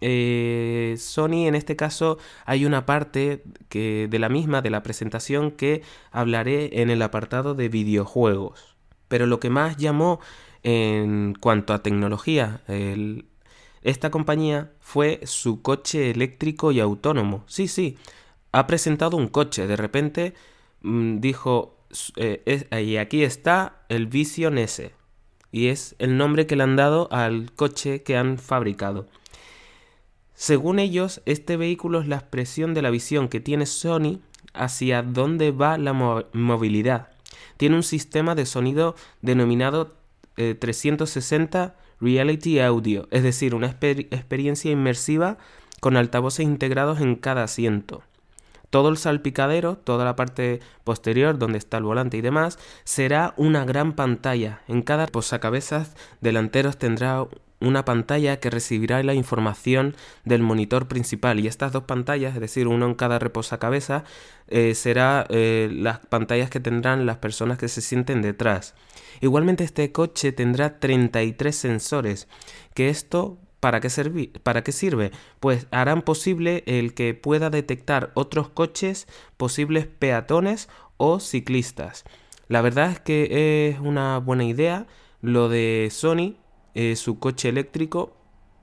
Eh, 0.00 0.96
Sony, 0.98 1.46
en 1.46 1.54
este 1.54 1.76
caso, 1.76 2.18
hay 2.46 2.64
una 2.64 2.86
parte 2.86 3.42
que, 3.68 4.08
de 4.10 4.18
la 4.18 4.28
misma, 4.28 4.62
de 4.62 4.70
la 4.70 4.82
presentación, 4.82 5.50
que 5.50 5.82
hablaré 6.10 6.80
en 6.80 6.90
el 6.90 7.02
apartado 7.02 7.54
de 7.54 7.68
videojuegos. 7.68 8.76
Pero 9.08 9.26
lo 9.26 9.40
que 9.40 9.50
más 9.50 9.76
llamó 9.76 10.20
en 10.62 11.34
cuanto 11.38 11.74
a 11.74 11.82
tecnología, 11.82 12.62
esta 13.82 14.10
compañía 14.10 14.72
fue 14.80 15.20
su 15.24 15.60
coche 15.60 16.10
eléctrico 16.10 16.72
y 16.72 16.80
autónomo. 16.80 17.44
Sí, 17.46 17.68
sí, 17.68 17.98
ha 18.54 18.68
presentado 18.68 19.16
un 19.16 19.26
coche. 19.26 19.66
De 19.66 19.76
repente 19.76 20.34
mm, 20.82 21.18
dijo, 21.18 21.76
eh, 22.16 22.66
y 22.84 22.96
aquí 22.96 23.24
está 23.24 23.84
el 23.88 24.06
Vision 24.06 24.58
S. 24.58 24.92
Y 25.50 25.68
es 25.68 25.96
el 25.98 26.16
nombre 26.16 26.46
que 26.46 26.54
le 26.54 26.62
han 26.62 26.76
dado 26.76 27.08
al 27.12 27.52
coche 27.52 28.04
que 28.04 28.16
han 28.16 28.38
fabricado. 28.38 29.08
Según 30.34 30.78
ellos, 30.78 31.20
este 31.26 31.56
vehículo 31.56 32.00
es 32.00 32.06
la 32.06 32.16
expresión 32.16 32.74
de 32.74 32.82
la 32.82 32.90
visión 32.90 33.28
que 33.28 33.40
tiene 33.40 33.66
Sony 33.66 34.20
hacia 34.52 35.02
dónde 35.02 35.50
va 35.50 35.76
la 35.76 35.92
movilidad. 35.92 37.08
Tiene 37.56 37.76
un 37.76 37.82
sistema 37.82 38.36
de 38.36 38.46
sonido 38.46 38.94
denominado 39.20 39.96
360 40.36 41.64
eh, 41.64 41.84
Reality 42.00 42.60
Audio, 42.60 43.08
es 43.10 43.22
decir, 43.22 43.54
una 43.54 43.68
experiencia 43.68 44.70
inmersiva 44.70 45.38
con 45.80 45.96
altavoces 45.96 46.44
integrados 46.44 47.00
en 47.00 47.14
cada 47.14 47.44
asiento 47.44 48.02
todo 48.74 48.88
el 48.88 48.96
salpicadero, 48.96 49.76
toda 49.76 50.04
la 50.04 50.16
parte 50.16 50.58
posterior 50.82 51.38
donde 51.38 51.58
está 51.58 51.76
el 51.76 51.84
volante 51.84 52.16
y 52.16 52.22
demás, 52.22 52.58
será 52.82 53.32
una 53.36 53.64
gran 53.64 53.92
pantalla. 53.92 54.62
En 54.66 54.82
cada 54.82 55.06
posacabezas 55.06 55.94
delanteros 56.20 56.76
tendrá 56.76 57.24
una 57.60 57.84
pantalla 57.84 58.40
que 58.40 58.50
recibirá 58.50 59.00
la 59.04 59.14
información 59.14 59.94
del 60.24 60.42
monitor 60.42 60.88
principal 60.88 61.38
y 61.38 61.46
estas 61.46 61.70
dos 61.70 61.84
pantallas, 61.84 62.34
es 62.34 62.40
decir, 62.40 62.66
uno 62.66 62.86
en 62.86 62.94
cada 62.96 63.20
reposacabezas, 63.20 64.02
eh, 64.48 64.74
será 64.74 65.24
eh, 65.28 65.68
las 65.72 66.00
pantallas 66.00 66.50
que 66.50 66.58
tendrán 66.58 67.06
las 67.06 67.18
personas 67.18 67.58
que 67.58 67.68
se 67.68 67.80
sienten 67.80 68.22
detrás. 68.22 68.74
Igualmente 69.20 69.62
este 69.62 69.92
coche 69.92 70.32
tendrá 70.32 70.80
33 70.80 71.54
sensores, 71.54 72.26
que 72.74 72.88
esto 72.88 73.38
¿Para 73.64 73.80
qué, 73.80 74.30
¿Para 74.42 74.62
qué 74.62 74.72
sirve? 74.72 75.10
Pues 75.40 75.68
harán 75.70 76.02
posible 76.02 76.64
el 76.66 76.92
que 76.92 77.14
pueda 77.14 77.48
detectar 77.48 78.10
otros 78.12 78.50
coches, 78.50 79.08
posibles 79.38 79.86
peatones 79.86 80.68
o 80.98 81.18
ciclistas. 81.18 82.04
La 82.48 82.60
verdad 82.60 82.90
es 82.90 83.00
que 83.00 83.70
es 83.70 83.80
una 83.80 84.18
buena 84.18 84.44
idea 84.44 84.86
lo 85.22 85.48
de 85.48 85.88
Sony, 85.90 86.34
eh, 86.74 86.94
su 86.94 87.18
coche 87.18 87.48
eléctrico. 87.48 88.14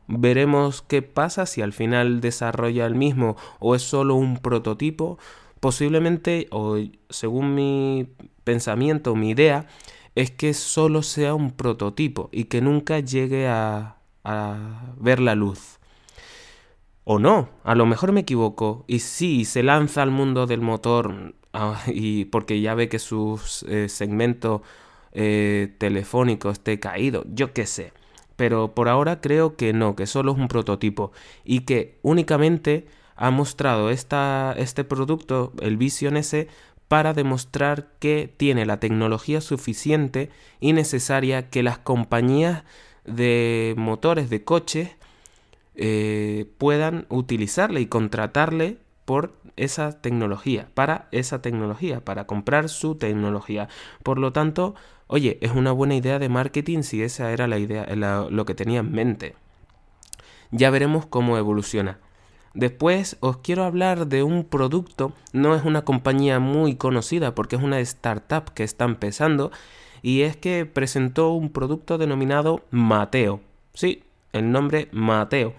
Veremos 0.05 0.84
qué 0.84 1.01
pasa 1.01 1.48
si 1.48 1.63
al 1.63 1.74
final 1.74 2.22
desarrolla 2.22 2.86
el 2.86 2.93
mismo 2.93 3.38
o 3.58 3.74
es 3.74 3.81
solo 3.81 4.13
un 4.13 4.38
prototipo. 4.38 5.17
Posiblemente, 5.60 6.46
o 6.51 6.77
según 7.10 7.55
mi 7.55 8.08
pensamiento, 8.43 9.15
mi 9.15 9.31
idea, 9.31 9.65
es 10.13 10.29
que 10.29 10.53
solo 10.53 11.01
sea 11.01 11.34
un 11.34 11.50
prototipo 11.50 12.29
y 12.31 12.43
que 12.43 12.62
nunca 12.62 13.00
llegue 13.00 13.48
a, 13.48 13.98
a 14.24 14.94
ver 14.98 15.20
la 15.20 15.36
luz. 15.36 15.80
O 17.04 17.20
no, 17.20 17.50
a 17.63 17.75
lo 17.75 17.86
mejor 17.86 18.12
me 18.12 18.22
equivoco. 18.22 18.86
Y 18.88 19.00
sí, 19.00 19.46
se 19.46 19.63
lanza 19.63 20.04
al 20.04 20.12
mundo 20.12 20.46
del 20.46 20.62
motor 20.62 21.36
ah, 21.54 21.82
y 21.88 22.25
porque 22.25 22.62
ya 22.62 22.75
ve 22.75 22.90
que 22.90 23.00
su 23.00 23.40
eh, 23.68 23.90
segmento 23.90 24.62
eh, 25.13 25.75
telefónico 25.78 26.50
esté 26.50 26.80
caído, 26.80 27.24
yo 27.28 27.54
qué 27.54 27.66
sé. 27.66 27.94
Pero 28.36 28.74
por 28.74 28.90
ahora 28.90 29.22
creo 29.22 29.56
que 29.56 29.74
no, 29.74 29.96
que 29.96 30.08
solo 30.08 30.32
es 30.32 30.38
un 30.38 30.48
prototipo 30.48 31.12
y 31.44 31.62
que 31.62 32.00
únicamente 32.01 32.88
ha 33.16 33.30
mostrado 33.30 33.92
esta, 33.92 34.56
este 34.58 34.84
producto, 34.84 35.54
el 35.62 35.78
Vision 35.78 36.18
S, 36.18 36.48
para 36.88 37.13
demostrar 37.13 37.94
que 38.00 38.34
tiene 38.36 38.66
la 38.66 38.80
tecnología 38.80 39.42
suficiente 39.42 40.30
y 40.60 40.74
necesaria 40.74 41.50
que 41.50 41.63
las 41.63 41.78
compañías 41.78 42.63
de 43.05 43.74
motores 43.77 44.29
de 44.29 44.43
coches 44.43 44.89
eh, 45.75 46.46
puedan 46.58 47.05
utilizarle 47.10 47.81
y 47.81 47.88
contratarle 47.88 48.77
por 49.05 49.34
esa 49.55 50.01
tecnología, 50.01 50.70
para 50.74 51.08
esa 51.12 51.41
tecnología, 51.41 52.01
para 52.01 52.25
comprar 52.25 52.70
su 52.70 52.96
tecnología. 52.96 53.67
Por 54.03 54.17
lo 54.17 54.31
tanto, 54.31 54.75
oye, 55.08 55.38
es 55.41 55.51
una 55.51 55.72
buena 55.72 55.96
idea 55.96 56.20
de 56.20 56.29
marketing 56.29 56.84
si 56.84 57.03
esa 57.03 57.31
era 57.31 57.48
la 57.48 57.58
idea, 57.58 57.86
lo 57.96 58.46
que 58.46 58.55
tenía 58.55 58.79
en 58.79 58.91
mente. 58.91 59.36
Ya 60.51 60.70
veremos 60.70 61.05
cómo 61.05 61.38
evoluciona. 61.38 62.00
Después 62.53 63.15
os 63.22 63.38
quiero 63.38 63.63
hablar 63.63 64.08
de 64.08 64.24
un 64.24 64.43
producto, 64.43 65.13
no 65.31 65.55
es 65.55 65.63
una 65.63 65.84
compañía 65.84 66.39
muy 66.39 66.75
conocida 66.75 67.34
porque 67.34 67.55
es 67.55 67.63
una 67.63 67.79
startup 67.79 68.53
que 68.53 68.63
está 68.63 68.84
empezando 68.84 69.51
y 70.01 70.22
es 70.22 70.38
que 70.38 70.65
presentó 70.65 71.31
un 71.31 71.51
producto 71.51 71.98
denominado 71.98 72.63
Mateo. 72.72 73.41
Sí, 73.74 74.03
el 74.34 74.51
nombre 74.51 74.89
Mateo. 74.91 75.53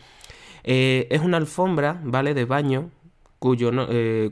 Eh, 0.65 1.09
es 1.11 1.21
una 1.21 1.39
alfombra, 1.39 2.01
¿vale? 2.05 2.35
De 2.35 2.45
baño 2.45 2.91
cuyo, 3.39 3.73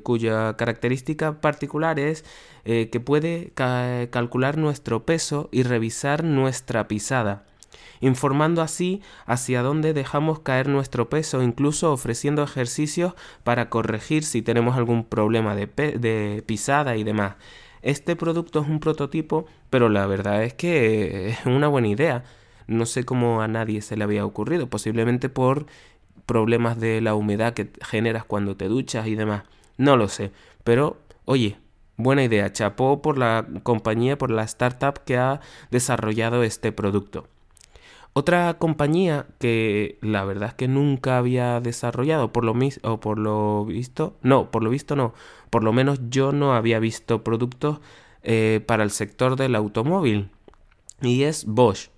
cuya 0.04 0.56
característica 0.56 1.40
particular 1.40 1.98
es 1.98 2.24
que 2.64 3.00
puede 3.04 3.50
calcular 3.54 4.56
nuestro 4.56 5.04
peso 5.04 5.48
y 5.50 5.64
revisar 5.64 6.22
nuestra 6.22 6.86
pisada 6.86 7.44
informando 8.00 8.62
así 8.62 9.02
hacia 9.26 9.62
dónde 9.62 9.92
dejamos 9.92 10.40
caer 10.40 10.68
nuestro 10.68 11.08
peso, 11.08 11.42
incluso 11.42 11.92
ofreciendo 11.92 12.42
ejercicios 12.42 13.14
para 13.44 13.68
corregir 13.68 14.24
si 14.24 14.42
tenemos 14.42 14.76
algún 14.76 15.04
problema 15.04 15.54
de, 15.54 15.66
de 15.66 16.42
pisada 16.46 16.96
y 16.96 17.04
demás. 17.04 17.34
Este 17.82 18.16
producto 18.16 18.60
es 18.60 18.68
un 18.68 18.80
prototipo, 18.80 19.46
pero 19.70 19.88
la 19.88 20.06
verdad 20.06 20.44
es 20.44 20.54
que 20.54 21.30
es 21.30 21.46
una 21.46 21.68
buena 21.68 21.88
idea. 21.88 22.24
No 22.66 22.86
sé 22.86 23.04
cómo 23.04 23.42
a 23.42 23.48
nadie 23.48 23.82
se 23.82 23.96
le 23.96 24.04
había 24.04 24.24
ocurrido, 24.24 24.68
posiblemente 24.68 25.28
por 25.28 25.66
problemas 26.26 26.78
de 26.78 27.00
la 27.00 27.14
humedad 27.14 27.54
que 27.54 27.70
generas 27.82 28.24
cuando 28.24 28.56
te 28.56 28.68
duchas 28.68 29.06
y 29.06 29.14
demás. 29.14 29.44
No 29.78 29.96
lo 29.96 30.08
sé, 30.08 30.30
pero 30.62 30.98
oye, 31.24 31.56
buena 31.96 32.22
idea. 32.22 32.52
Chapó 32.52 33.02
por 33.02 33.18
la 33.18 33.46
compañía, 33.62 34.18
por 34.18 34.30
la 34.30 34.44
startup 34.44 35.02
que 35.04 35.16
ha 35.16 35.40
desarrollado 35.70 36.42
este 36.42 36.72
producto. 36.72 37.26
Otra 38.12 38.54
compañía 38.58 39.26
que 39.38 39.98
la 40.02 40.24
verdad 40.24 40.48
es 40.48 40.54
que 40.54 40.66
nunca 40.66 41.16
había 41.16 41.60
desarrollado, 41.60 42.32
por 42.32 42.44
lo, 42.44 42.54
o 42.82 43.00
por 43.00 43.18
lo 43.18 43.64
visto, 43.64 44.16
no, 44.22 44.50
por 44.50 44.64
lo 44.64 44.70
visto 44.70 44.96
no, 44.96 45.14
por 45.48 45.62
lo 45.62 45.72
menos 45.72 46.00
yo 46.10 46.32
no 46.32 46.54
había 46.54 46.80
visto 46.80 47.22
productos 47.22 47.80
eh, 48.22 48.62
para 48.66 48.82
el 48.82 48.90
sector 48.90 49.36
del 49.36 49.54
automóvil. 49.54 50.30
Y 51.00 51.22
es 51.22 51.46
Bosch. 51.46 51.90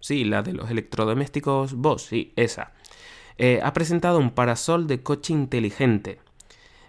Sí, 0.00 0.24
la 0.24 0.42
de 0.42 0.52
los 0.52 0.70
electrodomésticos 0.70 1.74
Bosch, 1.74 2.08
sí, 2.08 2.32
esa. 2.36 2.72
Eh, 3.38 3.60
ha 3.62 3.72
presentado 3.72 4.18
un 4.18 4.30
parasol 4.30 4.86
de 4.86 5.02
coche 5.02 5.32
inteligente. 5.32 6.20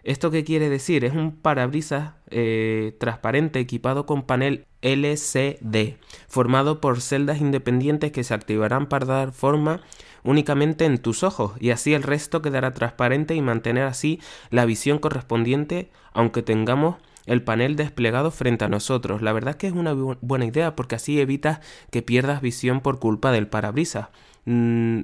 ¿Esto 0.04 0.30
qué 0.30 0.44
quiere 0.44 0.70
decir? 0.70 1.04
Es 1.06 1.14
un 1.14 1.32
parabrisas 1.36 2.14
eh, 2.30 2.96
transparente 3.00 3.60
equipado 3.60 4.06
con 4.06 4.24
panel 4.24 4.68
LCD, 4.86 5.98
formado 6.28 6.80
por 6.80 7.02
celdas 7.02 7.42
independientes 7.42 8.12
que 8.12 8.24
se 8.24 8.36
activarán 8.36 8.86
para 8.86 9.08
dar 9.08 9.32
forma 9.32 9.82
únicamente 10.24 10.86
en 10.86 11.00
tus 11.00 11.24
ojos 11.24 11.54
y 11.60 11.72
así 11.72 11.96
el 11.96 12.04
resto 12.04 12.44
quedará 12.44 12.74
transparente 12.74 13.34
y 13.34 13.42
mantener 13.42 13.86
así 13.86 14.20
la 14.52 14.66
visión 14.66 15.00
correspondiente 15.00 15.90
aunque 16.14 16.44
tengamos 16.44 16.98
el 17.26 17.42
panel 17.42 17.76
desplegado 17.76 18.30
frente 18.30 18.66
a 18.66 18.70
nosotros. 18.70 19.24
La 19.24 19.34
verdad 19.34 19.52
es 19.52 19.56
que 19.56 19.68
es 19.68 19.74
una 19.74 19.94
buena 19.94 20.46
idea 20.46 20.76
porque 20.76 20.96
así 20.96 21.20
evitas 21.20 21.60
que 21.90 22.04
pierdas 22.04 22.42
visión 22.42 22.82
por 22.82 23.00
culpa 23.00 23.32
del 23.32 23.48
parabrisas. 23.48 24.10
Mm, 24.46 25.02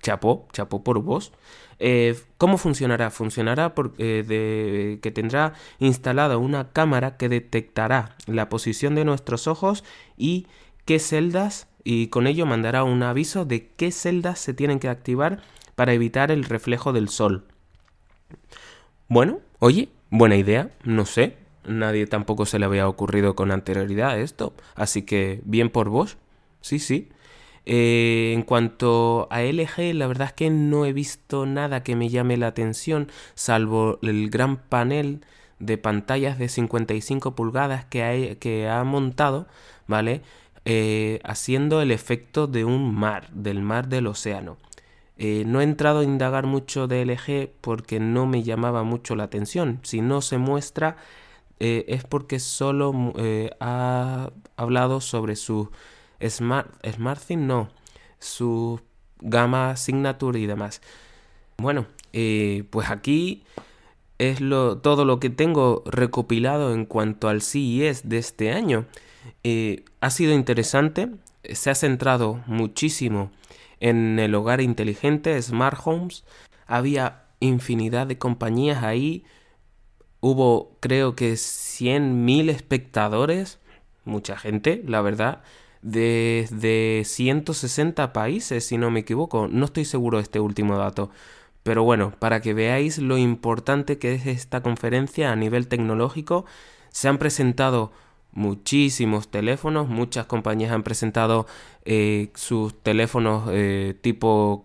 chapó, 0.00 0.48
chapó 0.52 0.82
por 0.84 1.00
vos. 1.00 1.32
Eh, 1.78 2.16
¿Cómo 2.38 2.56
funcionará? 2.58 3.10
Funcionará 3.10 3.74
porque 3.74 4.24
eh, 4.28 4.98
que 5.02 5.10
tendrá 5.10 5.54
instalada 5.78 6.38
una 6.38 6.72
cámara 6.72 7.16
que 7.16 7.28
detectará 7.28 8.16
la 8.26 8.48
posición 8.48 8.94
de 8.94 9.04
nuestros 9.04 9.46
ojos 9.46 9.84
y 10.16 10.46
qué 10.84 10.98
celdas 10.98 11.68
y 11.82 12.08
con 12.08 12.26
ello 12.26 12.46
mandará 12.46 12.84
un 12.84 13.02
aviso 13.02 13.44
de 13.44 13.68
qué 13.76 13.90
celdas 13.90 14.38
se 14.38 14.54
tienen 14.54 14.78
que 14.78 14.88
activar 14.88 15.42
para 15.74 15.92
evitar 15.92 16.30
el 16.30 16.44
reflejo 16.44 16.92
del 16.92 17.08
sol. 17.08 17.44
Bueno, 19.08 19.40
oye, 19.58 19.90
buena 20.10 20.36
idea, 20.36 20.70
no 20.82 21.04
sé, 21.04 21.36
nadie 21.66 22.06
tampoco 22.06 22.46
se 22.46 22.58
le 22.58 22.64
había 22.64 22.88
ocurrido 22.88 23.34
con 23.34 23.50
anterioridad 23.50 24.18
esto, 24.18 24.54
así 24.74 25.02
que 25.02 25.42
bien 25.44 25.70
por 25.70 25.90
vos, 25.90 26.16
sí, 26.60 26.78
sí. 26.78 27.10
Eh, 27.66 28.32
en 28.34 28.42
cuanto 28.42 29.26
a 29.30 29.42
LG, 29.42 29.94
la 29.94 30.06
verdad 30.06 30.28
es 30.28 30.32
que 30.34 30.50
no 30.50 30.84
he 30.84 30.92
visto 30.92 31.46
nada 31.46 31.82
que 31.82 31.96
me 31.96 32.10
llame 32.10 32.36
la 32.36 32.48
atención, 32.48 33.10
salvo 33.34 33.98
el 34.02 34.28
gran 34.30 34.58
panel 34.58 35.24
de 35.60 35.78
pantallas 35.78 36.38
de 36.38 36.48
55 36.48 37.34
pulgadas 37.34 37.84
que 37.86 38.36
que 38.40 38.68
ha 38.68 38.84
montado, 38.84 39.46
¿vale? 39.86 40.22
Eh, 40.66 41.20
haciendo 41.24 41.80
el 41.82 41.90
efecto 41.90 42.46
de 42.46 42.64
un 42.64 42.94
mar, 42.94 43.30
del 43.32 43.62
mar 43.62 43.88
del 43.88 44.06
océano. 44.08 44.58
Eh, 45.16 45.44
no 45.46 45.60
he 45.60 45.64
entrado 45.64 46.00
a 46.00 46.04
indagar 46.04 46.46
mucho 46.46 46.86
de 46.88 47.02
LG 47.02 47.50
porque 47.60 48.00
no 48.00 48.26
me 48.26 48.42
llamaba 48.42 48.82
mucho 48.82 49.16
la 49.16 49.24
atención. 49.24 49.80
Si 49.84 50.00
no 50.00 50.20
se 50.22 50.38
muestra 50.38 50.96
es 51.60 52.04
porque 52.04 52.40
solo 52.40 53.14
ha 53.60 54.30
hablado 54.56 55.00
sobre 55.00 55.36
su 55.36 55.70
Smart, 56.28 56.68
SmartThing 56.86 57.46
no, 57.46 57.70
su 58.18 58.80
gama 59.20 59.76
Signature 59.76 60.38
y 60.38 60.46
demás. 60.46 60.80
Bueno, 61.56 61.86
eh, 62.12 62.64
pues 62.70 62.90
aquí 62.90 63.44
es 64.18 64.40
lo, 64.40 64.78
todo 64.78 65.04
lo 65.04 65.20
que 65.20 65.30
tengo 65.30 65.82
recopilado 65.86 66.72
en 66.72 66.86
cuanto 66.86 67.28
al 67.28 67.42
CES 67.42 68.08
de 68.08 68.18
este 68.18 68.52
año. 68.52 68.86
Eh, 69.42 69.84
ha 70.00 70.10
sido 70.10 70.32
interesante, 70.34 71.10
se 71.42 71.70
ha 71.70 71.74
centrado 71.74 72.42
muchísimo 72.46 73.30
en 73.80 74.18
el 74.18 74.34
hogar 74.34 74.60
inteligente, 74.60 75.40
Smart 75.40 75.78
Homes. 75.84 76.24
Había 76.66 77.24
infinidad 77.40 78.06
de 78.06 78.18
compañías 78.18 78.82
ahí. 78.82 79.24
Hubo 80.20 80.76
creo 80.80 81.14
que 81.14 81.34
100.000 81.34 82.48
espectadores, 82.50 83.58
mucha 84.04 84.36
gente, 84.36 84.82
la 84.86 85.02
verdad 85.02 85.42
desde 85.84 87.02
160 87.04 88.14
países, 88.14 88.66
si 88.66 88.78
no 88.78 88.90
me 88.90 89.00
equivoco. 89.00 89.48
No 89.48 89.66
estoy 89.66 89.84
seguro 89.84 90.16
de 90.18 90.22
este 90.22 90.40
último 90.40 90.78
dato. 90.78 91.10
Pero 91.62 91.84
bueno, 91.84 92.12
para 92.18 92.40
que 92.40 92.54
veáis 92.54 92.98
lo 92.98 93.18
importante 93.18 93.98
que 93.98 94.14
es 94.14 94.26
esta 94.26 94.62
conferencia 94.62 95.30
a 95.30 95.36
nivel 95.36 95.68
tecnológico, 95.68 96.46
se 96.90 97.08
han 97.08 97.18
presentado 97.18 97.92
muchísimos 98.32 99.28
teléfonos, 99.28 99.88
muchas 99.88 100.26
compañías 100.26 100.72
han 100.72 100.82
presentado 100.82 101.46
eh, 101.84 102.30
sus 102.34 102.74
teléfonos 102.82 103.48
eh, 103.52 103.94
tipo 104.00 104.64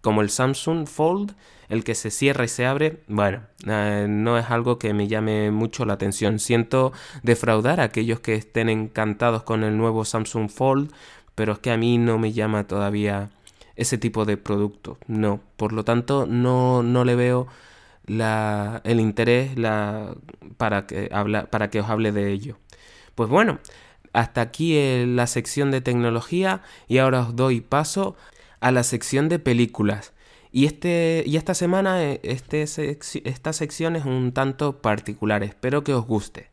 como 0.00 0.22
el 0.22 0.30
Samsung 0.30 0.86
Fold, 0.88 1.34
el 1.68 1.84
que 1.84 1.94
se 1.94 2.10
cierra 2.10 2.44
y 2.44 2.48
se 2.48 2.66
abre, 2.66 3.00
bueno, 3.08 3.42
eh, 3.66 4.06
no 4.08 4.38
es 4.38 4.50
algo 4.50 4.78
que 4.78 4.94
me 4.94 5.08
llame 5.08 5.50
mucho 5.50 5.84
la 5.84 5.94
atención. 5.94 6.38
Siento 6.38 6.92
defraudar 7.22 7.80
a 7.80 7.84
aquellos 7.84 8.20
que 8.20 8.34
estén 8.34 8.68
encantados 8.68 9.42
con 9.42 9.64
el 9.64 9.76
nuevo 9.76 10.04
Samsung 10.04 10.48
Fold, 10.50 10.92
pero 11.34 11.52
es 11.52 11.58
que 11.58 11.70
a 11.70 11.76
mí 11.76 11.98
no 11.98 12.18
me 12.18 12.32
llama 12.32 12.66
todavía 12.66 13.30
ese 13.76 13.98
tipo 13.98 14.24
de 14.24 14.36
producto. 14.36 14.98
No, 15.06 15.40
por 15.56 15.72
lo 15.72 15.84
tanto 15.84 16.26
no, 16.26 16.82
no 16.82 17.04
le 17.04 17.14
veo 17.14 17.46
el 18.06 19.00
interés 19.00 19.52
para, 20.56 20.86
que 20.86 21.10
para 21.50 21.70
que 21.70 21.80
os 21.80 21.88
hable 21.88 22.12
de 22.12 22.32
ello. 22.32 22.56
Pues 23.14 23.28
bueno, 23.28 23.58
hasta 24.12 24.40
aquí 24.40 25.04
la 25.06 25.26
sección 25.26 25.70
de 25.70 25.80
tecnología 25.80 26.62
y 26.88 26.98
ahora 26.98 27.20
os 27.20 27.36
doy 27.36 27.60
paso 27.60 28.16
a 28.60 28.72
la 28.72 28.82
sección 28.82 29.28
de 29.28 29.38
películas. 29.38 30.12
Y, 30.50 30.66
este, 30.66 31.24
y 31.26 31.36
esta 31.36 31.54
semana 31.54 32.02
eh, 32.02 32.20
este, 32.22 32.62
esta 32.62 33.52
sección 33.52 33.96
es 33.96 34.04
un 34.04 34.32
tanto 34.32 34.80
particular, 34.80 35.42
espero 35.42 35.84
que 35.84 35.94
os 35.94 36.06
guste. 36.06 36.50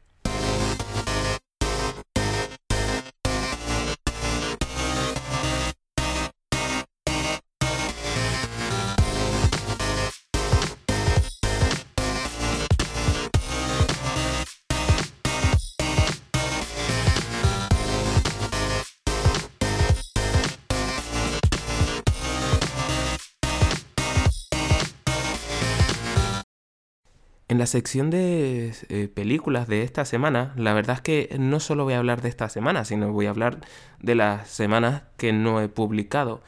La 27.66 27.68
sección 27.68 28.12
de 28.12 28.76
eh, 28.90 29.08
películas 29.12 29.68
de 29.68 29.82
esta 29.82 30.06
semana, 30.06 30.54
la 30.56 30.76
verdad 30.76 30.98
es 30.98 31.02
que 31.02 31.36
no 31.40 31.60
solo 31.60 31.84
voy 31.84 31.96
a 31.96 31.98
hablar 31.98 32.22
de 32.22 32.30
esta 32.30 32.48
semana, 32.48 32.86
sino 32.86 33.12
voy 33.12 33.26
a 33.26 33.32
hablar 33.32 33.60
de 34.00 34.14
las 34.14 34.48
semanas 34.52 35.02
que 35.18 35.34
no 35.34 35.60
he 35.60 35.68
publicado. 35.68 36.44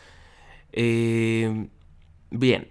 Eh, 0.74 1.70
bien, 2.30 2.68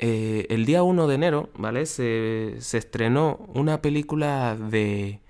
eh, 0.00 0.44
el 0.50 0.66
día 0.66 0.82
1 0.82 1.06
de 1.06 1.14
enero, 1.14 1.48
¿vale? 1.54 1.86
Se, 1.86 2.58
estrenó 2.58 3.36
una 3.54 3.80
película 3.80 4.54
de, 4.54 5.20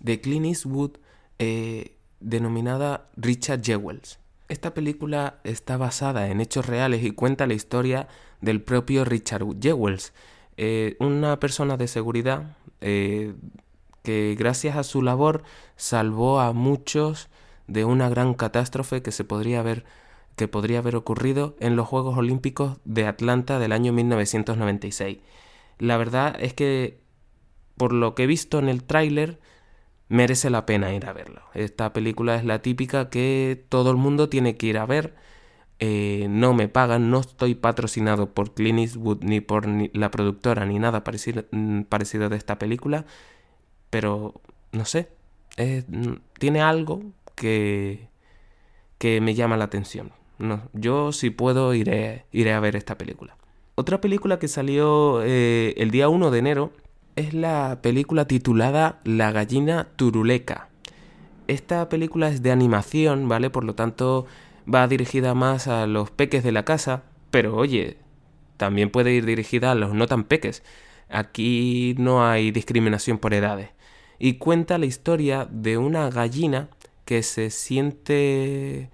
de 0.00 0.20
Clint 0.20 0.44
Eastwood 0.44 0.98
denominada 2.20 3.08
Richard 3.16 3.62
Jewells. 3.62 4.18
Esta 4.50 4.74
película 4.74 5.40
está 5.44 5.78
basada 5.78 6.28
en 6.28 6.42
hechos 6.42 6.66
reales 6.66 7.02
y 7.04 7.12
cuenta 7.12 7.46
la 7.46 7.54
historia 7.54 8.06
del 8.42 8.60
propio 8.60 9.06
Richard 9.06 9.46
Jewells 9.58 10.12
eh, 10.56 10.96
una 11.00 11.38
persona 11.38 11.76
de 11.76 11.88
seguridad 11.88 12.56
eh, 12.80 13.34
que 14.02 14.36
gracias 14.38 14.76
a 14.76 14.84
su 14.84 15.02
labor 15.02 15.42
salvó 15.76 16.40
a 16.40 16.52
muchos 16.52 17.28
de 17.66 17.84
una 17.84 18.08
gran 18.08 18.34
catástrofe 18.34 19.02
que 19.02 19.12
se 19.12 19.24
podría 19.24 19.60
haber 19.60 19.84
que 20.36 20.48
podría 20.48 20.80
haber 20.80 20.96
ocurrido 20.96 21.56
en 21.60 21.76
los 21.76 21.88
Juegos 21.88 22.18
Olímpicos 22.18 22.78
de 22.84 23.06
Atlanta 23.06 23.58
del 23.58 23.72
año 23.72 23.92
1996. 23.94 25.18
la 25.78 25.96
verdad 25.96 26.36
es 26.38 26.52
que 26.52 27.00
por 27.76 27.92
lo 27.92 28.14
que 28.14 28.24
he 28.24 28.26
visto 28.26 28.58
en 28.58 28.68
el 28.68 28.84
tráiler 28.84 29.38
merece 30.08 30.50
la 30.50 30.66
pena 30.66 30.94
ir 30.94 31.06
a 31.06 31.12
verlo. 31.12 31.42
Esta 31.54 31.92
película 31.92 32.36
es 32.36 32.44
la 32.44 32.62
típica 32.62 33.10
que 33.10 33.64
todo 33.68 33.90
el 33.90 33.96
mundo 33.96 34.28
tiene 34.28 34.56
que 34.56 34.66
ir 34.66 34.78
a 34.78 34.86
ver. 34.86 35.14
Eh, 35.78 36.26
no 36.30 36.54
me 36.54 36.68
pagan, 36.68 37.10
no 37.10 37.20
estoy 37.20 37.54
patrocinado 37.54 38.30
por 38.32 38.54
Clint 38.54 38.78
Eastwood 38.78 39.22
ni 39.22 39.40
por 39.40 39.66
la 39.68 40.10
productora 40.10 40.64
ni 40.64 40.78
nada 40.78 41.04
parecido, 41.04 41.44
mm, 41.50 41.82
parecido 41.82 42.28
de 42.30 42.36
esta 42.36 42.58
película, 42.58 43.04
pero 43.90 44.40
no 44.72 44.84
sé, 44.86 45.08
mm, 45.58 46.14
tiene 46.38 46.62
algo 46.62 47.02
que, 47.34 48.08
que 48.98 49.20
me 49.20 49.34
llama 49.34 49.56
la 49.56 49.64
atención. 49.64 50.12
No, 50.38 50.62
yo 50.72 51.12
si 51.12 51.30
puedo 51.30 51.72
iré, 51.74 52.24
iré 52.32 52.52
a 52.52 52.60
ver 52.60 52.76
esta 52.76 52.98
película. 52.98 53.36
Otra 53.74 54.00
película 54.00 54.38
que 54.38 54.48
salió 54.48 55.22
eh, 55.22 55.74
el 55.76 55.90
día 55.90 56.08
1 56.08 56.30
de 56.30 56.38
enero 56.38 56.72
es 57.14 57.34
la 57.34 57.80
película 57.82 58.26
titulada 58.26 59.00
La 59.04 59.32
gallina 59.32 59.88
turuleca. 59.96 60.68
Esta 61.46 61.88
película 61.88 62.28
es 62.28 62.42
de 62.42 62.52
animación, 62.52 63.28
¿vale? 63.28 63.50
Por 63.50 63.64
lo 63.64 63.74
tanto 63.74 64.26
va 64.72 64.88
dirigida 64.88 65.34
más 65.34 65.68
a 65.68 65.86
los 65.86 66.10
peques 66.10 66.42
de 66.44 66.52
la 66.52 66.64
casa, 66.64 67.04
pero 67.30 67.56
oye, 67.56 67.98
también 68.56 68.90
puede 68.90 69.12
ir 69.12 69.26
dirigida 69.26 69.72
a 69.72 69.74
los 69.74 69.94
no 69.94 70.06
tan 70.06 70.24
peques. 70.24 70.62
Aquí 71.08 71.94
no 71.98 72.26
hay 72.26 72.50
discriminación 72.50 73.18
por 73.18 73.34
edades. 73.34 73.70
Y 74.18 74.34
cuenta 74.34 74.78
la 74.78 74.86
historia 74.86 75.46
de 75.50 75.78
una 75.78 76.10
gallina 76.10 76.68
que 77.04 77.22
se 77.22 77.50
siente 77.50 78.90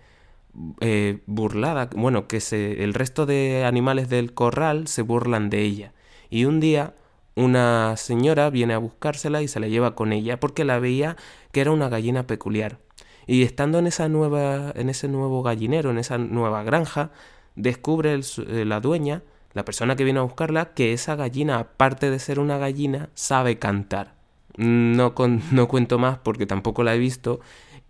eh, 0.81 1.23
burlada, 1.27 1.89
bueno, 1.97 2.29
que 2.29 2.41
se, 2.41 2.85
el 2.85 2.95
resto 2.95 3.25
de 3.25 3.65
animales 3.65 4.09
del 4.09 4.35
corral 4.35 4.89
se 4.89 5.03
burlan 5.03 5.49
de 5.49 5.63
ella. 5.63 5.93
Y 6.29 6.45
un 6.45 6.61
día 6.61 6.95
una 7.35 7.97
señora 7.97 8.51
viene 8.51 8.75
a 8.75 8.79
buscársela 8.79 9.41
y 9.43 9.49
se 9.49 9.61
la 9.61 9.69
lleva 9.69 9.95
con 9.95 10.13
ella 10.13 10.39
porque 10.39 10.65
la 10.65 10.79
veía 10.79 11.17
que 11.51 11.63
era 11.63 11.71
una 11.71 11.89
gallina 11.89 12.27
peculiar. 12.27 12.79
Y 13.27 13.43
estando 13.43 13.79
en 13.79 13.87
esa 13.87 14.09
nueva, 14.09 14.73
en 14.75 14.89
ese 14.89 15.09
nuevo 15.09 15.43
gallinero, 15.43 15.91
en 15.91 15.99
esa 15.99 16.19
nueva 16.19 16.63
granja, 16.63 17.11
descubre 17.55 18.15
eh, 18.15 18.65
la 18.65 18.81
dueña, 18.81 19.23
la 19.53 19.65
persona 19.65 19.97
que 19.97 20.05
viene 20.05 20.21
a 20.21 20.23
buscarla, 20.23 20.73
que 20.75 20.93
esa 20.93 21.15
gallina, 21.17 21.59
aparte 21.59 22.11
de 22.11 22.19
ser 22.19 22.39
una 22.41 22.59
gallina, 22.59 23.11
sabe 23.15 23.59
cantar. 23.59 24.15
No, 24.57 25.15
no 25.53 25.69
cuento 25.69 25.99
más 25.99 26.19
porque 26.19 26.47
tampoco 26.47 26.83
la 26.83 26.95
he 26.95 26.99
visto. 26.99 27.41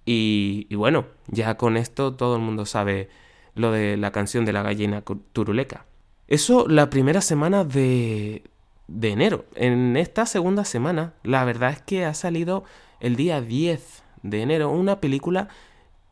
Y, 0.04 0.66
y, 0.68 0.74
bueno, 0.74 1.06
ya 1.28 1.56
con 1.56 1.76
esto 1.76 2.14
todo 2.14 2.36
el 2.36 2.42
mundo 2.42 2.66
sabe 2.66 3.08
lo 3.54 3.70
de 3.70 3.96
la 3.96 4.10
canción 4.10 4.44
de 4.44 4.52
la 4.52 4.62
gallina 4.62 5.02
turuleca. 5.32 5.86
Eso 6.26 6.66
la 6.66 6.90
primera 6.90 7.20
semana 7.20 7.64
de, 7.64 8.42
de 8.88 9.10
enero. 9.10 9.44
En 9.54 9.96
esta 9.96 10.26
segunda 10.26 10.64
semana, 10.64 11.14
la 11.22 11.44
verdad 11.44 11.70
es 11.70 11.82
que 11.82 12.04
ha 12.04 12.14
salido 12.14 12.64
el 13.00 13.16
día 13.16 13.40
10 13.40 14.01
de 14.22 14.42
enero 14.42 14.70
una 14.70 15.00
película 15.00 15.48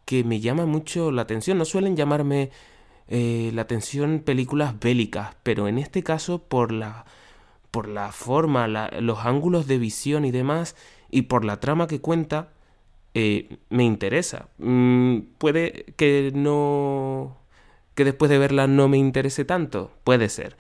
que 0.05 0.25
me 0.25 0.40
llama 0.40 0.66
mucho 0.66 1.11
la 1.12 1.23
atención. 1.23 1.59
No 1.59 1.64
suelen 1.64 1.96
llamarme 1.96 2.51
eh, 3.09 3.51
la 3.55 3.62
atención 3.62 4.20
películas 4.20 4.79
bélicas, 4.81 5.37
pero 5.42 5.68
en 5.68 5.79
este 5.79 6.03
caso 6.03 6.38
por 6.38 6.73
la, 6.73 7.05
por 7.70 7.88
la 7.88 8.12
forma, 8.12 8.68
los 8.68 9.20
ángulos 9.20 9.66
de 9.66 9.79
visión 9.79 10.25
y 10.25 10.31
demás, 10.31 10.77
y 11.11 11.23
por 11.23 11.44
la 11.44 11.61
trama 11.61 11.87
que 11.87 12.01
cuenta, 12.01 12.53
eh, 13.14 13.59
me 13.70 13.85
interesa. 13.85 14.49
Mm, 14.59 15.20
puede 15.38 15.87
que 15.96 16.33
no... 16.35 17.37
que 17.94 18.05
después 18.05 18.31
de 18.31 18.38
verla 18.38 18.66
no 18.66 18.88
me 18.88 18.99
interese 18.99 19.44
tanto, 19.44 19.92
puede 20.05 20.29
ser 20.29 20.57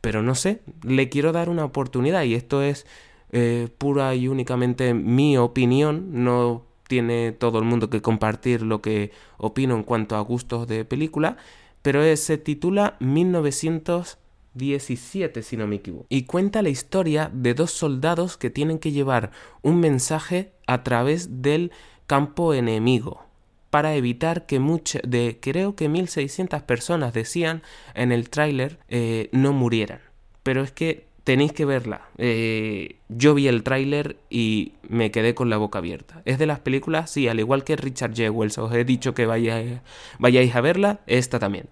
pero 0.00 0.22
no 0.22 0.34
sé, 0.34 0.60
le 0.82 1.08
quiero 1.08 1.32
dar 1.32 1.48
una 1.48 1.64
oportunidad 1.64 2.22
y 2.24 2.34
esto 2.34 2.62
es 2.62 2.86
eh, 3.32 3.68
pura 3.78 4.14
y 4.14 4.28
únicamente 4.28 4.94
mi 4.94 5.36
opinión, 5.36 6.24
no 6.24 6.64
tiene 6.90 7.30
todo 7.30 7.60
el 7.60 7.64
mundo 7.64 7.88
que 7.88 8.02
compartir 8.02 8.62
lo 8.62 8.82
que 8.82 9.12
opino 9.38 9.76
en 9.76 9.84
cuanto 9.84 10.16
a 10.16 10.20
gustos 10.20 10.66
de 10.66 10.84
película, 10.84 11.36
pero 11.82 12.02
se 12.16 12.36
titula 12.36 12.96
1917, 12.98 15.44
si 15.44 15.56
no 15.56 15.68
me 15.68 15.76
equivoco, 15.76 16.06
y 16.08 16.24
cuenta 16.24 16.62
la 16.62 16.68
historia 16.68 17.30
de 17.32 17.54
dos 17.54 17.70
soldados 17.70 18.36
que 18.36 18.50
tienen 18.50 18.80
que 18.80 18.90
llevar 18.90 19.30
un 19.62 19.78
mensaje 19.78 20.50
a 20.66 20.82
través 20.82 21.42
del 21.42 21.70
campo 22.08 22.54
enemigo 22.54 23.22
para 23.70 23.94
evitar 23.94 24.46
que 24.46 24.58
muchas, 24.58 25.02
de 25.06 25.38
creo 25.40 25.76
que 25.76 25.88
1600 25.88 26.64
personas 26.64 27.14
decían 27.14 27.62
en 27.94 28.10
el 28.10 28.30
tráiler 28.30 28.80
eh, 28.88 29.28
no 29.30 29.52
murieran. 29.52 30.00
Pero 30.42 30.64
es 30.64 30.72
que 30.72 31.06
tenéis 31.24 31.52
que 31.52 31.64
verla. 31.64 32.02
Eh, 32.18 32.96
yo 33.08 33.34
vi 33.34 33.48
el 33.48 33.62
tráiler 33.62 34.16
y 34.30 34.72
me 34.88 35.10
quedé 35.10 35.34
con 35.34 35.50
la 35.50 35.56
boca 35.56 35.78
abierta. 35.78 36.22
Es 36.24 36.38
de 36.38 36.46
las 36.46 36.60
películas, 36.60 37.10
sí, 37.10 37.28
al 37.28 37.40
igual 37.40 37.64
que 37.64 37.76
Richard 37.76 38.12
J. 38.16 38.30
Wells, 38.30 38.58
os 38.58 38.72
he 38.72 38.84
dicho 38.84 39.14
que 39.14 39.26
vayáis, 39.26 39.80
vayáis 40.18 40.54
a 40.54 40.60
verla, 40.60 41.00
esta 41.06 41.38
también. 41.38 41.68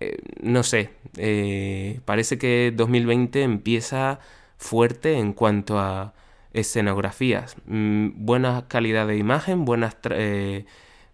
Eh, 0.00 0.18
no 0.42 0.62
sé, 0.62 0.90
parece 2.04 2.38
que 2.38 2.72
2020 2.74 3.42
empieza 3.42 4.20
fuerte 4.56 5.18
en 5.18 5.32
cuanto 5.32 5.78
a 5.78 6.14
escenografías. 6.52 7.56
Mm, 7.66 8.24
buena 8.24 8.66
calidad 8.68 9.06
de 9.06 9.16
imagen, 9.16 9.64
buenas 9.64 9.96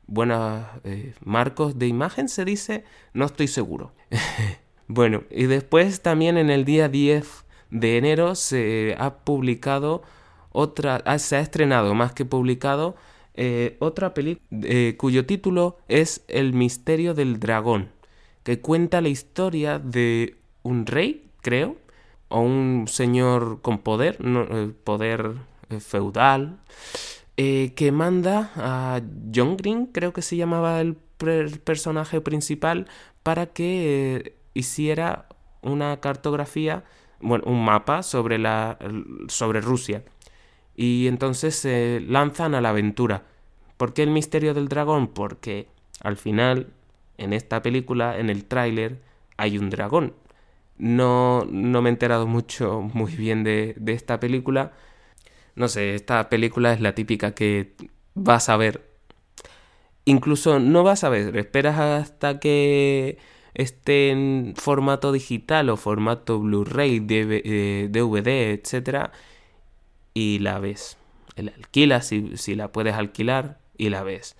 buenos 0.06 0.66
eh, 0.84 1.14
marcos 1.24 1.78
de 1.78 1.86
imagen, 1.86 2.28
se 2.28 2.44
dice, 2.44 2.84
no 3.12 3.24
estoy 3.26 3.48
seguro. 3.48 3.92
bueno, 4.86 5.24
y 5.30 5.44
después 5.44 6.02
también 6.02 6.36
en 6.36 6.50
el 6.50 6.64
día 6.64 6.88
10 6.88 7.43
de 7.74 7.98
enero 7.98 8.34
se 8.34 8.94
ha 8.98 9.16
publicado 9.18 10.02
otra, 10.50 11.02
ah, 11.04 11.18
se 11.18 11.36
ha 11.36 11.40
estrenado 11.40 11.94
más 11.94 12.12
que 12.12 12.24
publicado 12.24 12.94
eh, 13.34 13.76
otra 13.80 14.14
película 14.14 14.46
eh, 14.62 14.94
cuyo 14.96 15.26
título 15.26 15.78
es 15.88 16.24
El 16.28 16.52
misterio 16.52 17.14
del 17.14 17.40
dragón, 17.40 17.90
que 18.44 18.60
cuenta 18.60 19.00
la 19.00 19.08
historia 19.08 19.78
de 19.78 20.36
un 20.62 20.86
rey, 20.86 21.26
creo, 21.42 21.76
o 22.28 22.40
un 22.40 22.86
señor 22.88 23.60
con 23.60 23.78
poder, 23.78 24.18
poder 24.84 25.34
feudal, 25.80 26.58
eh, 27.36 27.72
que 27.74 27.90
manda 27.90 28.52
a 28.54 29.00
John 29.34 29.56
Green, 29.56 29.86
creo 29.86 30.12
que 30.12 30.22
se 30.22 30.36
llamaba 30.36 30.80
el, 30.80 30.96
personaje 31.64 32.20
principal, 32.20 32.86
para 33.22 33.46
que 33.46 34.16
eh, 34.16 34.36
hiciera 34.52 35.26
una 35.62 36.00
cartografía, 36.00 36.84
bueno, 37.24 37.44
un 37.46 37.64
mapa 37.64 38.02
sobre, 38.02 38.38
la, 38.38 38.78
sobre 39.28 39.60
Rusia. 39.60 40.04
Y 40.76 41.06
entonces 41.08 41.56
se 41.56 42.00
lanzan 42.00 42.54
a 42.54 42.60
la 42.60 42.70
aventura. 42.70 43.24
¿Por 43.76 43.94
qué 43.94 44.02
el 44.02 44.10
misterio 44.10 44.54
del 44.54 44.68
dragón? 44.68 45.08
Porque 45.08 45.68
al 46.00 46.16
final, 46.16 46.68
en 47.18 47.32
esta 47.32 47.62
película, 47.62 48.18
en 48.18 48.30
el 48.30 48.44
tráiler, 48.44 49.00
hay 49.36 49.58
un 49.58 49.70
dragón. 49.70 50.14
No, 50.78 51.46
no 51.50 51.82
me 51.82 51.90
he 51.90 51.92
enterado 51.92 52.26
mucho, 52.26 52.80
muy 52.80 53.12
bien 53.16 53.44
de, 53.44 53.74
de 53.78 53.92
esta 53.92 54.20
película, 54.20 54.72
no 55.54 55.68
sé, 55.68 55.94
esta 55.94 56.28
película 56.28 56.72
es 56.72 56.80
la 56.80 56.94
típica 56.94 57.34
que 57.34 57.74
vas 58.14 58.48
a 58.48 58.56
ver. 58.56 58.82
Incluso 60.04 60.58
no 60.60 60.82
vas 60.82 61.04
a 61.04 61.08
ver, 61.08 61.36
esperas 61.36 61.78
hasta 61.78 62.38
que 62.40 63.18
esté 63.54 64.10
en 64.10 64.54
formato 64.56 65.12
digital 65.12 65.70
o 65.70 65.76
formato 65.76 66.38
Blu-ray, 66.40 67.00
DVD, 67.00 67.40
eh, 67.44 68.60
etc. 68.62 69.10
Y 70.12 70.38
la 70.40 70.58
ves. 70.58 70.98
La 71.36 71.52
alquilas 71.52 72.06
si, 72.06 72.36
si 72.36 72.54
la 72.54 72.72
puedes 72.72 72.94
alquilar 72.94 73.58
y 73.78 73.88
la 73.88 74.02
ves. 74.02 74.36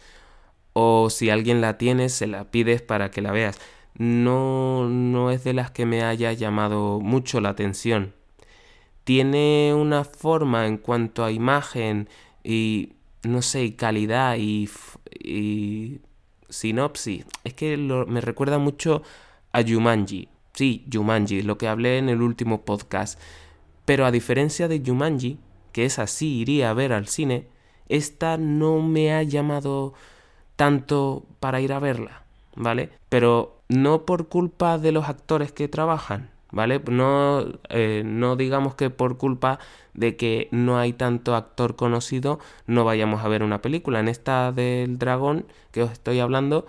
O 0.72 1.10
si 1.10 1.30
alguien 1.30 1.60
la 1.60 1.78
tiene, 1.78 2.08
se 2.08 2.26
la 2.26 2.50
pides 2.50 2.82
para 2.82 3.10
que 3.10 3.22
la 3.22 3.32
veas. 3.32 3.58
No, 3.96 4.88
no 4.88 5.30
es 5.30 5.44
de 5.44 5.54
las 5.54 5.70
que 5.70 5.86
me 5.86 6.02
haya 6.02 6.32
llamado 6.32 7.00
mucho 7.00 7.40
la 7.40 7.50
atención 7.50 8.12
tiene 9.04 9.74
una 9.74 10.04
forma 10.04 10.66
en 10.66 10.78
cuanto 10.78 11.24
a 11.24 11.30
imagen 11.30 12.08
y, 12.42 12.94
no 13.22 13.42
sé, 13.42 13.76
calidad 13.76 14.36
y, 14.38 14.68
sinopsis. 16.54 17.24
Es 17.44 17.54
que 17.54 17.76
me 17.76 18.20
recuerda 18.20 18.58
mucho 18.58 19.02
a 19.52 19.62
Jumanji. 19.62 20.28
Sí, 20.52 20.86
Jumanji, 20.92 21.42
lo 21.42 21.58
que 21.58 21.68
hablé 21.68 21.98
en 21.98 22.08
el 22.08 22.22
último 22.22 22.62
podcast. 22.64 23.20
Pero 23.84 24.06
a 24.06 24.10
diferencia 24.10 24.68
de 24.68 24.82
Jumanji, 24.84 25.38
que 25.72 25.84
es 25.84 25.98
así, 25.98 26.38
iría 26.38 26.70
a 26.70 26.74
ver 26.74 26.92
al 26.92 27.08
cine, 27.08 27.48
esta 27.88 28.38
no 28.38 28.80
me 28.80 29.12
ha 29.12 29.22
llamado 29.22 29.94
tanto 30.56 31.26
para 31.40 31.60
ir 31.60 31.72
a 31.72 31.80
verla, 31.80 32.22
¿vale? 32.56 32.90
Pero 33.08 33.60
no 33.68 34.06
por 34.06 34.28
culpa 34.28 34.78
de 34.78 34.92
los 34.92 35.08
actores 35.08 35.52
que 35.52 35.68
trabajan, 35.68 36.30
¿vale? 36.54 36.80
No, 36.88 37.44
eh, 37.68 38.02
no 38.06 38.36
digamos 38.36 38.76
que 38.76 38.88
por 38.88 39.18
culpa 39.18 39.58
de 39.92 40.16
que 40.16 40.48
no 40.52 40.78
hay 40.78 40.92
tanto 40.92 41.34
actor 41.34 41.76
conocido 41.76 42.38
no 42.66 42.84
vayamos 42.84 43.24
a 43.24 43.28
ver 43.28 43.42
una 43.42 43.60
película. 43.60 44.00
En 44.00 44.08
esta 44.08 44.52
del 44.52 44.98
dragón 44.98 45.46
que 45.72 45.82
os 45.82 45.90
estoy 45.90 46.20
hablando 46.20 46.66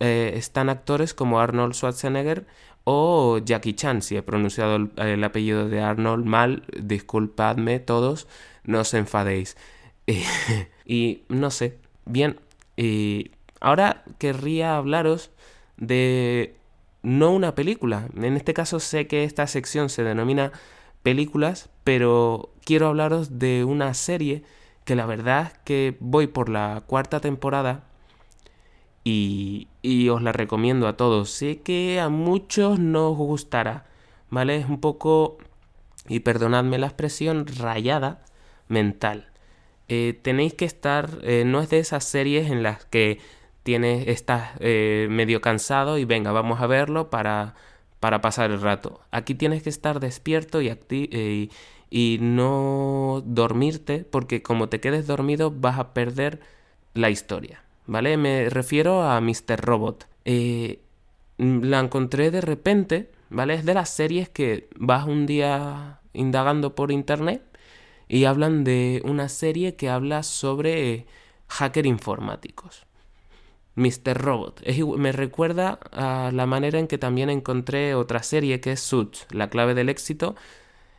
eh, 0.00 0.32
están 0.34 0.70
actores 0.70 1.14
como 1.14 1.40
Arnold 1.40 1.74
Schwarzenegger 1.74 2.46
o 2.84 3.38
Jackie 3.44 3.74
Chan, 3.74 4.00
si 4.00 4.16
he 4.16 4.22
pronunciado 4.22 4.88
el, 4.96 5.24
apellido 5.24 5.68
de 5.68 5.82
Arnold 5.82 6.24
mal, 6.24 6.62
disculpadme 6.80 7.80
todos, 7.80 8.26
no 8.64 8.80
os 8.80 8.94
enfadéis. 8.94 9.58
y 10.86 11.22
no 11.28 11.50
sé, 11.50 11.76
bien, 12.06 12.40
y 12.78 13.30
ahora 13.60 14.04
querría 14.18 14.78
hablaros 14.78 15.30
de 15.76 16.56
no 17.02 17.32
una 17.32 17.54
película. 17.54 18.08
En 18.16 18.36
este 18.36 18.54
caso 18.54 18.80
sé 18.80 19.06
que 19.06 19.24
esta 19.24 19.46
sección 19.46 19.88
se 19.88 20.04
denomina 20.04 20.52
películas, 21.02 21.70
pero 21.84 22.50
quiero 22.64 22.88
hablaros 22.88 23.38
de 23.38 23.64
una 23.64 23.94
serie 23.94 24.42
que 24.84 24.96
la 24.96 25.06
verdad 25.06 25.52
es 25.52 25.58
que 25.64 25.96
voy 26.00 26.26
por 26.26 26.48
la 26.48 26.82
cuarta 26.86 27.20
temporada 27.20 27.84
y, 29.04 29.68
y, 29.82 30.08
os 30.08 30.22
la 30.22 30.32
recomiendo 30.32 30.88
a 30.88 30.96
todos. 30.96 31.30
Sé 31.30 31.60
que 31.60 32.00
a 32.00 32.08
muchos 32.08 32.78
no 32.78 33.10
os 33.10 33.16
gustará, 33.18 33.86
¿vale? 34.30 34.56
Es 34.56 34.66
un 34.68 34.80
poco, 34.80 35.38
y 36.08 36.20
perdonadme 36.20 36.78
la 36.78 36.88
expresión, 36.88 37.46
rayada 37.46 38.24
mental. 38.68 39.28
Eh, 39.88 40.18
tenéis 40.22 40.54
que 40.54 40.66
estar, 40.66 41.18
eh, 41.22 41.44
no 41.46 41.60
es 41.62 41.70
de 41.70 41.78
esas 41.78 42.04
series 42.04 42.50
en 42.50 42.62
las 42.62 42.84
que 42.84 43.20
estás 43.74 44.52
eh, 44.60 45.06
medio 45.10 45.40
cansado 45.40 45.98
y 45.98 46.04
venga, 46.04 46.32
vamos 46.32 46.60
a 46.60 46.66
verlo 46.66 47.10
para, 47.10 47.54
para 48.00 48.20
pasar 48.20 48.50
el 48.50 48.60
rato. 48.60 49.00
Aquí 49.10 49.34
tienes 49.34 49.62
que 49.62 49.70
estar 49.70 50.00
despierto 50.00 50.60
y, 50.62 50.68
y, 50.90 51.50
y 51.90 52.18
no 52.20 53.22
dormirte 53.24 54.04
porque 54.04 54.42
como 54.42 54.68
te 54.68 54.80
quedes 54.80 55.06
dormido 55.06 55.50
vas 55.50 55.78
a 55.78 55.94
perder 55.94 56.40
la 56.94 57.10
historia. 57.10 57.62
¿Vale? 57.86 58.16
Me 58.18 58.50
refiero 58.50 59.02
a 59.02 59.20
Mr. 59.20 59.60
Robot. 59.60 60.06
la 61.38 61.80
encontré 61.80 62.30
de 62.30 62.40
repente, 62.40 63.10
¿vale? 63.30 63.54
Es 63.54 63.64
de 63.64 63.74
las 63.74 63.88
series 63.90 64.28
que 64.28 64.68
vas 64.76 65.06
un 65.06 65.24
día 65.26 66.00
indagando 66.12 66.74
por 66.74 66.92
internet 66.92 67.42
y 68.08 68.24
hablan 68.24 68.64
de 68.64 69.02
una 69.04 69.28
serie 69.28 69.76
que 69.76 69.88
habla 69.88 70.22
sobre 70.22 71.06
hacker 71.48 71.86
informáticos. 71.86 72.87
Mr. 73.78 74.18
Robot. 74.18 74.62
me 74.96 75.12
recuerda 75.12 75.78
a 75.92 76.30
la 76.32 76.46
manera 76.46 76.78
en 76.78 76.88
que 76.88 76.98
también 76.98 77.30
encontré 77.30 77.94
otra 77.94 78.22
serie 78.22 78.60
que 78.60 78.72
es 78.72 78.80
Suits, 78.80 79.26
la 79.30 79.48
clave 79.48 79.74
del 79.74 79.88
éxito, 79.88 80.34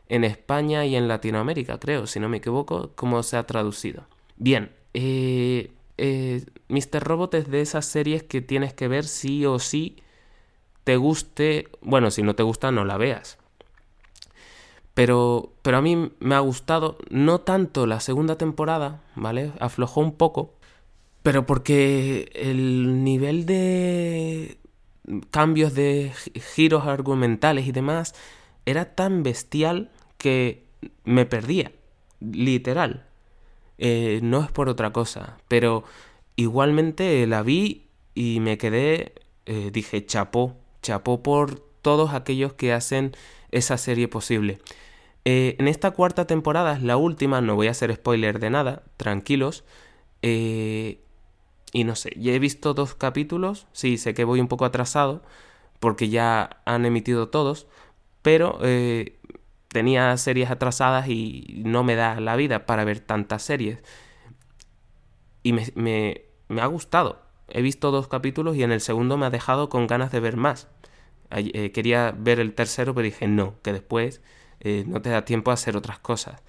en 0.08 0.24
España 0.24 0.86
y 0.86 0.96
en 0.96 1.08
Latinoamérica, 1.08 1.78
creo, 1.78 2.08
si 2.08 2.20
no 2.20 2.30
me 2.30 2.38
equivoco, 2.38 2.92
cómo 2.96 3.22
se 3.22 3.38
ha 3.38 3.46
traducido. 3.46 4.06
Bien, 4.38 4.72
eh, 4.94 5.72
eh, 5.98 6.46
Mr. 6.70 7.04
Robot 7.04 7.34
es 7.36 7.50
de 7.52 7.62
esas 7.62 7.86
series 7.86 8.24
que 8.24 8.42
tienes 8.42 8.74
que 8.74 8.88
ver 8.88 9.04
sí 9.04 9.46
o 9.46 9.60
sí, 9.60 9.98
te 10.86 10.96
guste, 10.96 11.68
bueno, 11.82 12.10
si 12.12 12.24
no 12.24 12.34
te 12.34 12.44
gusta 12.44 12.72
no 12.72 12.86
la 12.86 12.98
veas, 12.98 13.38
pero, 14.94 15.52
pero 15.62 15.78
a 15.78 15.82
mí 15.82 16.12
me 16.20 16.36
ha 16.36 16.40
gustado, 16.40 16.98
no 17.10 17.42
tanto 17.42 17.86
la 17.86 18.00
segunda 18.00 18.38
temporada, 18.38 19.02
¿vale? 19.16 19.52
Aflojó 19.60 20.02
un 20.02 20.14
poco, 20.14 20.56
pero 21.30 21.46
porque 21.46 22.32
el 22.34 23.04
nivel 23.04 23.46
de 23.46 24.58
cambios 25.30 25.76
de 25.76 26.12
giros 26.56 26.88
argumentales 26.88 27.68
y 27.68 27.72
demás 27.72 28.16
era 28.66 28.96
tan 28.96 29.22
bestial 29.22 29.92
que 30.18 30.66
me 31.04 31.28
perdía, 31.28 31.72
literal. 32.20 33.06
Eh, 33.78 34.22
no 34.24 34.42
es 34.42 34.52
por 34.52 34.70
otra 34.70 34.92
cosa, 34.92 35.38
pero 35.48 35.84
igualmente 36.36 37.28
la 37.28 37.44
vi 37.44 37.86
y 38.16 38.40
me 38.40 38.58
quedé, 38.58 39.14
eh, 39.46 39.70
dije, 39.72 40.04
chapó, 40.08 40.58
chapó 40.82 41.22
por 41.22 41.60
todos 41.84 42.16
aquellos 42.16 42.54
que 42.54 42.74
hacen 42.74 43.12
esa 43.52 43.78
serie 43.78 44.08
posible. 44.08 44.58
Eh, 45.26 45.58
en 45.60 45.68
esta 45.68 45.92
cuarta 45.92 46.26
temporada, 46.26 46.74
es 46.74 46.82
la 46.82 46.98
última, 46.98 47.40
no 47.40 47.56
voy 47.56 47.68
a 47.68 47.72
hacer 47.72 47.94
spoiler 47.94 48.40
de 48.40 48.50
nada, 48.50 48.82
tranquilos. 48.98 49.64
Y 51.72 51.84
no 51.84 51.96
sé, 51.96 52.12
ya 52.18 52.34
he 52.34 52.40
visto 52.40 52.74
dos 52.74 52.96
capítulos, 52.96 53.68
sí, 53.74 53.98
sé 53.98 54.14
que 54.14 54.24
voy 54.24 54.40
un 54.40 54.48
poco 54.48 54.66
atrasado, 54.66 55.22
porque 55.80 56.10
ya 56.10 56.62
han 56.66 56.86
emitido 56.86 57.30
todos, 57.30 57.68
pero 58.22 58.60
eh, 58.62 59.20
tenía 59.70 60.16
series 60.18 60.52
atrasadas 60.52 61.08
y 61.08 61.62
no 61.66 61.84
me 61.84 61.96
da 61.96 62.20
la 62.20 62.36
vida 62.36 62.66
para 62.66 62.84
ver 62.84 63.00
tantas 63.00 63.44
series. 63.44 63.80
Y 65.44 65.54
me, 65.54 65.72
me, 65.76 66.62
ha 66.62 66.66
gustado. 66.66 67.22
He 67.48 67.62
visto 67.62 67.92
dos 67.92 68.08
capítulos 68.08 68.56
y 68.56 68.64
en 68.64 68.72
el 68.72 68.82
segundo 68.82 69.18
me 69.18 69.26
ha 69.26 69.30
dejado 69.30 69.70
con 69.70 69.88
ganas 69.88 70.12
de 70.12 70.20
ver 70.20 70.38
más. 70.38 70.68
quería 71.74 72.14
ver 72.18 72.40
el 72.40 72.54
tercero, 72.54 72.94
pero 72.94 73.06
dije 73.06 73.28
no, 73.28 73.56
que 73.62 73.74
después 73.74 74.22
eh, 74.60 74.84
no 74.88 75.02
te 75.02 75.10
da 75.10 75.26
tiempo 75.26 75.52
a 75.52 75.54
hacer 75.54 75.78
otras 75.78 76.00
cosas. 76.00 76.42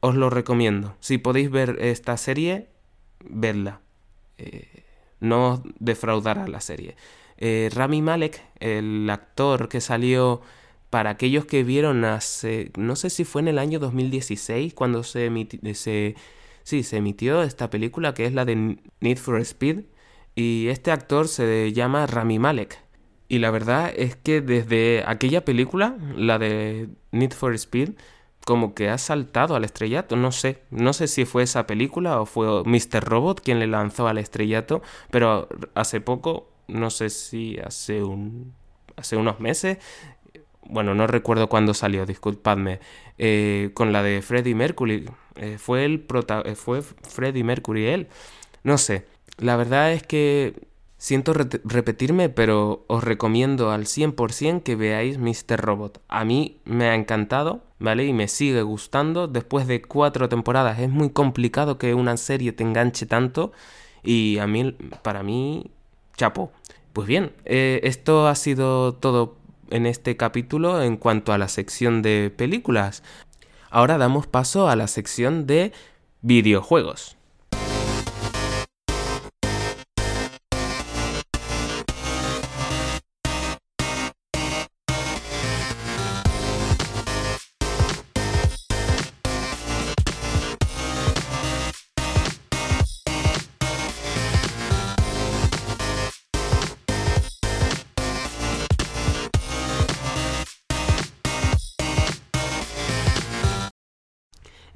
Os 0.00 0.14
lo 0.14 0.30
recomiendo. 0.30 0.96
Si 1.00 1.18
podéis 1.18 1.50
ver 1.50 1.78
esta 1.80 2.16
serie, 2.16 2.68
vedla. 3.24 3.80
Eh, 4.38 4.84
no 5.20 5.62
defraudará 5.78 6.48
la 6.48 6.60
serie. 6.60 6.96
Eh, 7.36 7.70
Rami 7.72 8.02
Malek, 8.02 8.42
el 8.58 9.08
actor 9.10 9.68
que 9.68 9.80
salió 9.80 10.40
para 10.90 11.10
aquellos 11.10 11.46
que 11.46 11.62
vieron 11.62 12.04
hace, 12.04 12.72
no 12.76 12.96
sé 12.96 13.10
si 13.10 13.24
fue 13.24 13.42
en 13.42 13.48
el 13.48 13.58
año 13.58 13.78
2016 13.78 14.74
cuando 14.74 15.04
se, 15.04 15.30
sí, 16.64 16.82
se 16.82 16.96
emitió 16.96 17.42
esta 17.42 17.70
película 17.70 18.12
que 18.12 18.26
es 18.26 18.34
la 18.34 18.44
de 18.44 18.78
Need 19.00 19.18
for 19.18 19.40
Speed. 19.40 19.82
Y 20.34 20.68
este 20.68 20.90
actor 20.90 21.28
se 21.28 21.72
llama 21.72 22.06
Rami 22.06 22.38
Malek. 22.38 22.78
Y 23.28 23.38
la 23.38 23.50
verdad 23.50 23.92
es 23.94 24.16
que 24.16 24.40
desde 24.40 25.04
aquella 25.06 25.44
película, 25.44 25.96
la 26.16 26.38
de 26.38 26.88
Need 27.12 27.32
for 27.32 27.54
Speed, 27.54 27.90
como 28.50 28.74
que 28.74 28.88
ha 28.88 28.98
saltado 28.98 29.54
al 29.54 29.62
estrellato. 29.62 30.16
No 30.16 30.32
sé, 30.32 30.64
no 30.72 30.92
sé 30.92 31.06
si 31.06 31.24
fue 31.24 31.44
esa 31.44 31.68
película 31.68 32.20
o 32.20 32.26
fue 32.26 32.64
Mr. 32.64 33.04
Robot 33.04 33.40
quien 33.42 33.60
le 33.60 33.68
lanzó 33.68 34.08
al 34.08 34.18
estrellato, 34.18 34.82
pero 35.12 35.48
hace 35.76 36.00
poco, 36.00 36.50
no 36.66 36.90
sé 36.90 37.10
si 37.10 37.58
hace 37.60 38.02
un 38.02 38.52
hace 38.96 39.16
unos 39.16 39.38
meses, 39.38 39.78
bueno, 40.64 40.96
no 40.96 41.06
recuerdo 41.06 41.48
cuándo 41.48 41.74
salió, 41.74 42.06
disculpadme, 42.06 42.80
eh, 43.18 43.70
con 43.72 43.92
la 43.92 44.02
de 44.02 44.20
Freddie 44.20 44.56
Mercury. 44.56 45.06
Eh, 45.36 45.56
fue 45.56 45.84
el 45.84 46.00
prota 46.00 46.42
eh, 46.44 46.56
fue 46.56 46.82
Freddie 46.82 47.44
Mercury 47.44 47.86
él. 47.86 48.08
No 48.64 48.78
sé. 48.78 49.06
La 49.38 49.54
verdad 49.54 49.92
es 49.92 50.02
que 50.02 50.70
Siento 51.00 51.32
repetirme, 51.32 52.28
pero 52.28 52.84
os 52.86 53.02
recomiendo 53.02 53.70
al 53.70 53.86
100% 53.86 54.62
que 54.62 54.76
veáis 54.76 55.16
Mr. 55.16 55.58
Robot. 55.58 56.02
A 56.08 56.26
mí 56.26 56.60
me 56.66 56.90
ha 56.90 56.94
encantado, 56.94 57.62
¿vale? 57.80 58.06
Y 58.06 58.12
me 58.12 58.28
sigue 58.28 58.62
gustando. 58.62 59.26
Después 59.26 59.66
de 59.66 59.82
cuatro 59.82 60.28
temporadas 60.28 60.78
es 60.78 60.88
muy 60.88 61.10
complicado 61.10 61.78
que 61.78 61.94
una 61.94 62.16
serie 62.16 62.52
te 62.52 62.62
enganche 62.62 63.06
tanto. 63.06 63.52
Y 64.04 64.38
a 64.38 64.46
mí, 64.46 64.76
para 65.02 65.22
mí, 65.22 65.70
chapo. 66.16 66.52
Pues 66.92 67.08
bien, 67.08 67.32
eh, 67.44 67.80
esto 67.84 68.28
ha 68.28 68.34
sido 68.34 68.94
todo 68.94 69.36
en 69.70 69.86
este 69.86 70.16
capítulo 70.16 70.82
en 70.82 70.96
cuanto 70.96 71.32
a 71.32 71.38
la 71.38 71.48
sección 71.48 72.02
de 72.02 72.32
películas. 72.36 73.02
Ahora 73.70 73.98
damos 73.98 74.26
paso 74.26 74.68
a 74.68 74.76
la 74.76 74.86
sección 74.86 75.46
de 75.46 75.72
videojuegos. 76.22 77.16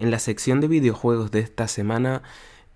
En 0.05 0.11
la 0.11 0.19
sección 0.19 0.61
de 0.61 0.69
videojuegos 0.69 1.31
de 1.31 1.41
esta 1.41 1.67
semana, 1.67 2.23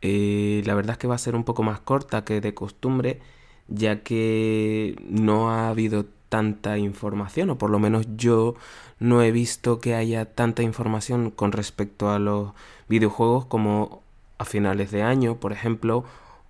eh, 0.01 0.63
la 0.65 0.75
verdad 0.75 0.93
es 0.93 0.97
que 0.99 1.07
va 1.09 1.15
a 1.15 1.19
ser 1.19 1.37
un 1.37 1.45
poco 1.45 1.63
más 1.63 1.79
corta 1.79 2.25
que 2.25 2.41
de 2.41 2.55
costumbre, 2.55 3.21
ya 3.69 4.03
que 4.03 4.97
no 5.11 5.51
ha 5.51 5.69
habido 5.69 6.07
tanta 6.31 6.79
información, 6.79 7.51
o 7.51 7.59
por 7.59 7.69
lo 7.69 7.79
menos 7.79 8.07
yo 8.17 8.55
no 8.99 9.21
he 9.21 9.31
visto 9.31 9.79
que 9.79 9.95
haya 9.95 10.25
tanta 10.25 10.63
información 10.63 11.31
con 11.31 11.53
respecto 11.53 12.11
a 12.11 12.19
los 12.19 12.53
videojuegos 12.89 13.45
como 13.45 14.03
a 14.39 14.47
finales 14.47 14.91
de 14.91 15.03
año, 15.03 15.39
por 15.39 15.53
ejemplo, 15.53 16.05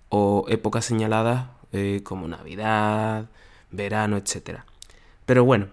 o 0.07 0.45
épocas 0.47 0.85
señaladas 0.85 1.49
eh, 1.73 1.99
como 2.05 2.29
Navidad, 2.29 3.29
verano, 3.69 4.15
etc. 4.15 4.61
Pero 5.25 5.43
bueno, 5.43 5.67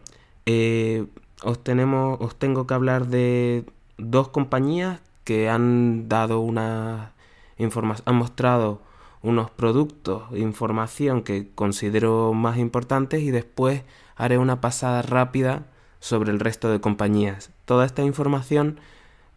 eh, 0.47 1.07
os, 1.45 1.63
tenemos, 1.63 2.21
os 2.21 2.35
tengo 2.35 2.67
que 2.67 2.75
hablar 2.75 3.07
de 3.07 3.67
dos 3.99 4.29
compañías 4.29 5.01
que 5.25 5.49
han 5.49 6.09
dado 6.09 6.41
una 6.41 7.13
han 8.05 8.17
mostrado 8.17 8.83
unos 9.23 9.51
productos, 9.51 10.25
información 10.33 11.23
que 11.23 11.49
considero 11.55 12.33
más 12.33 12.59
importantes 12.59 13.23
y 13.23 13.31
después 13.31 13.83
haré 14.15 14.39
una 14.39 14.61
pasada 14.61 15.03
rápida 15.03 15.65
sobre 16.01 16.31
el 16.31 16.39
resto 16.39 16.71
de 16.71 16.81
compañías. 16.81 17.51
Toda 17.65 17.87
esta 17.87 18.03
información 18.03 18.79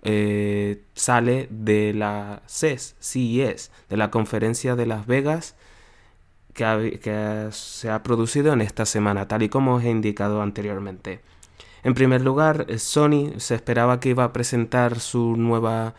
eh, 0.04 0.84
sale 0.94 1.48
de 1.50 1.94
la 1.94 2.44
CES, 2.46 2.96
CES, 3.00 3.72
de 3.90 3.98
la 3.98 4.12
conferencia 4.12 4.76
de 4.76 4.86
Las 4.86 5.08
Vegas 5.08 5.56
que, 6.54 7.00
que 7.02 7.48
se 7.52 7.90
ha 7.90 8.04
producido 8.04 8.54
en 8.54 8.62
esta 8.62 8.86
semana, 8.86 9.28
tal 9.28 9.44
y 9.44 9.50
como 9.50 9.76
os 9.76 9.84
he 9.84 9.90
indicado 9.90 10.42
anteriormente. 10.42 11.22
En 11.84 11.94
primer 11.94 12.22
lugar, 12.22 12.68
Sony 12.78 13.34
se 13.38 13.56
esperaba 13.56 14.00
que 14.00 14.10
iba 14.10 14.24
a 14.24 14.34
presentar 14.34 15.00
su 15.00 15.36
nueva 15.38 15.96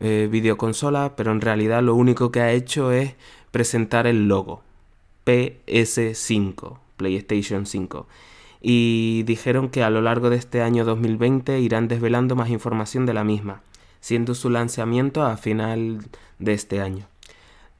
eh, 0.00 0.28
videoconsola, 0.30 1.16
pero 1.16 1.32
en 1.32 1.40
realidad 1.40 1.82
lo 1.82 1.94
único 1.94 2.30
que 2.30 2.40
ha 2.40 2.52
hecho 2.52 2.92
es 2.92 3.14
presentar 3.50 4.06
el 4.06 4.28
logo 4.28 4.62
PS5, 5.26 6.78
PlayStation 6.96 7.66
5. 7.66 8.06
Y 8.60 9.22
dijeron 9.24 9.68
que 9.68 9.82
a 9.82 9.90
lo 9.90 10.00
largo 10.00 10.30
de 10.30 10.36
este 10.36 10.62
año 10.62 10.84
2020 10.84 11.60
irán 11.60 11.88
desvelando 11.88 12.34
más 12.34 12.48
información 12.48 13.06
de 13.06 13.14
la 13.14 13.24
misma, 13.24 13.62
siendo 14.00 14.34
su 14.34 14.50
lanzamiento 14.50 15.22
a 15.22 15.36
final 15.36 16.06
de 16.38 16.52
este 16.54 16.80
año. 16.80 17.06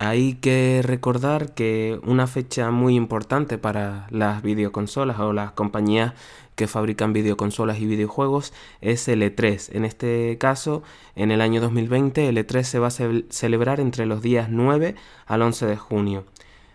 Hay 0.00 0.34
que 0.34 0.80
recordar 0.84 1.54
que 1.54 1.98
una 2.04 2.28
fecha 2.28 2.70
muy 2.70 2.94
importante 2.94 3.58
para 3.58 4.06
las 4.10 4.42
videoconsolas 4.42 5.18
o 5.18 5.32
las 5.32 5.52
compañías 5.52 6.14
que 6.58 6.66
fabrican 6.66 7.14
videoconsolas 7.14 7.78
y 7.78 7.86
videojuegos 7.86 8.52
es 8.80 9.06
el 9.08 9.22
E3. 9.22 9.74
En 9.74 9.84
este 9.84 10.36
caso, 10.38 10.82
en 11.14 11.30
el 11.30 11.40
año 11.40 11.60
2020, 11.60 12.28
el 12.28 12.36
E3 12.36 12.64
se 12.64 12.78
va 12.78 12.88
a 12.88 12.90
celebrar 13.30 13.80
entre 13.80 14.04
los 14.04 14.20
días 14.20 14.48
9 14.50 14.96
al 15.26 15.42
11 15.42 15.66
de 15.66 15.76
junio. 15.76 16.24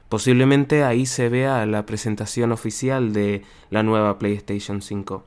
Posiblemente 0.08 0.84
ahí 0.84 1.06
se 1.06 1.28
vea 1.28 1.66
la 1.66 1.86
presentación 1.86 2.52
oficial 2.54 3.12
de 3.12 3.44
la 3.70 3.84
nueva 3.84 4.18
PlayStation 4.18 4.82
5. 4.82 5.26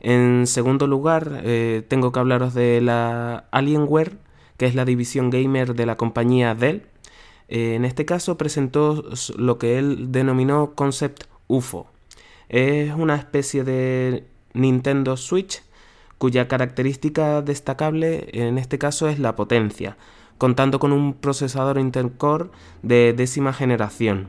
En 0.00 0.46
segundo 0.46 0.86
lugar, 0.86 1.40
eh, 1.44 1.82
tengo 1.86 2.10
que 2.10 2.18
hablaros 2.18 2.52
de 2.52 2.80
la 2.80 3.44
Alienware, 3.52 4.18
que 4.56 4.66
es 4.66 4.74
la 4.74 4.84
división 4.84 5.30
gamer 5.30 5.74
de 5.74 5.86
la 5.86 5.96
compañía 5.96 6.54
Dell 6.54 6.82
eh, 7.48 7.74
en 7.74 7.84
este 7.84 8.04
caso 8.04 8.38
presentó 8.38 9.04
lo 9.36 9.58
que 9.58 9.78
él 9.78 10.10
denominó 10.10 10.74
Concept 10.74 11.24
UFO. 11.46 11.93
Es 12.48 12.92
una 12.94 13.16
especie 13.16 13.64
de 13.64 14.24
Nintendo 14.52 15.16
Switch 15.16 15.62
cuya 16.18 16.48
característica 16.48 17.42
destacable 17.42 18.28
en 18.32 18.58
este 18.58 18.78
caso 18.78 19.08
es 19.08 19.18
la 19.18 19.36
potencia, 19.36 19.96
contando 20.38 20.78
con 20.78 20.92
un 20.92 21.14
procesador 21.14 21.78
Intel-Core 21.78 22.50
de 22.82 23.12
décima 23.12 23.52
generación. 23.52 24.28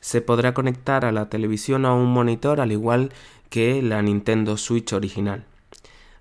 Se 0.00 0.20
podrá 0.20 0.52
conectar 0.52 1.04
a 1.04 1.12
la 1.12 1.28
televisión 1.28 1.84
o 1.84 1.88
a 1.88 1.94
un 1.94 2.12
monitor 2.12 2.60
al 2.60 2.72
igual 2.72 3.12
que 3.48 3.82
la 3.82 4.02
Nintendo 4.02 4.56
Switch 4.56 4.92
original. 4.92 5.44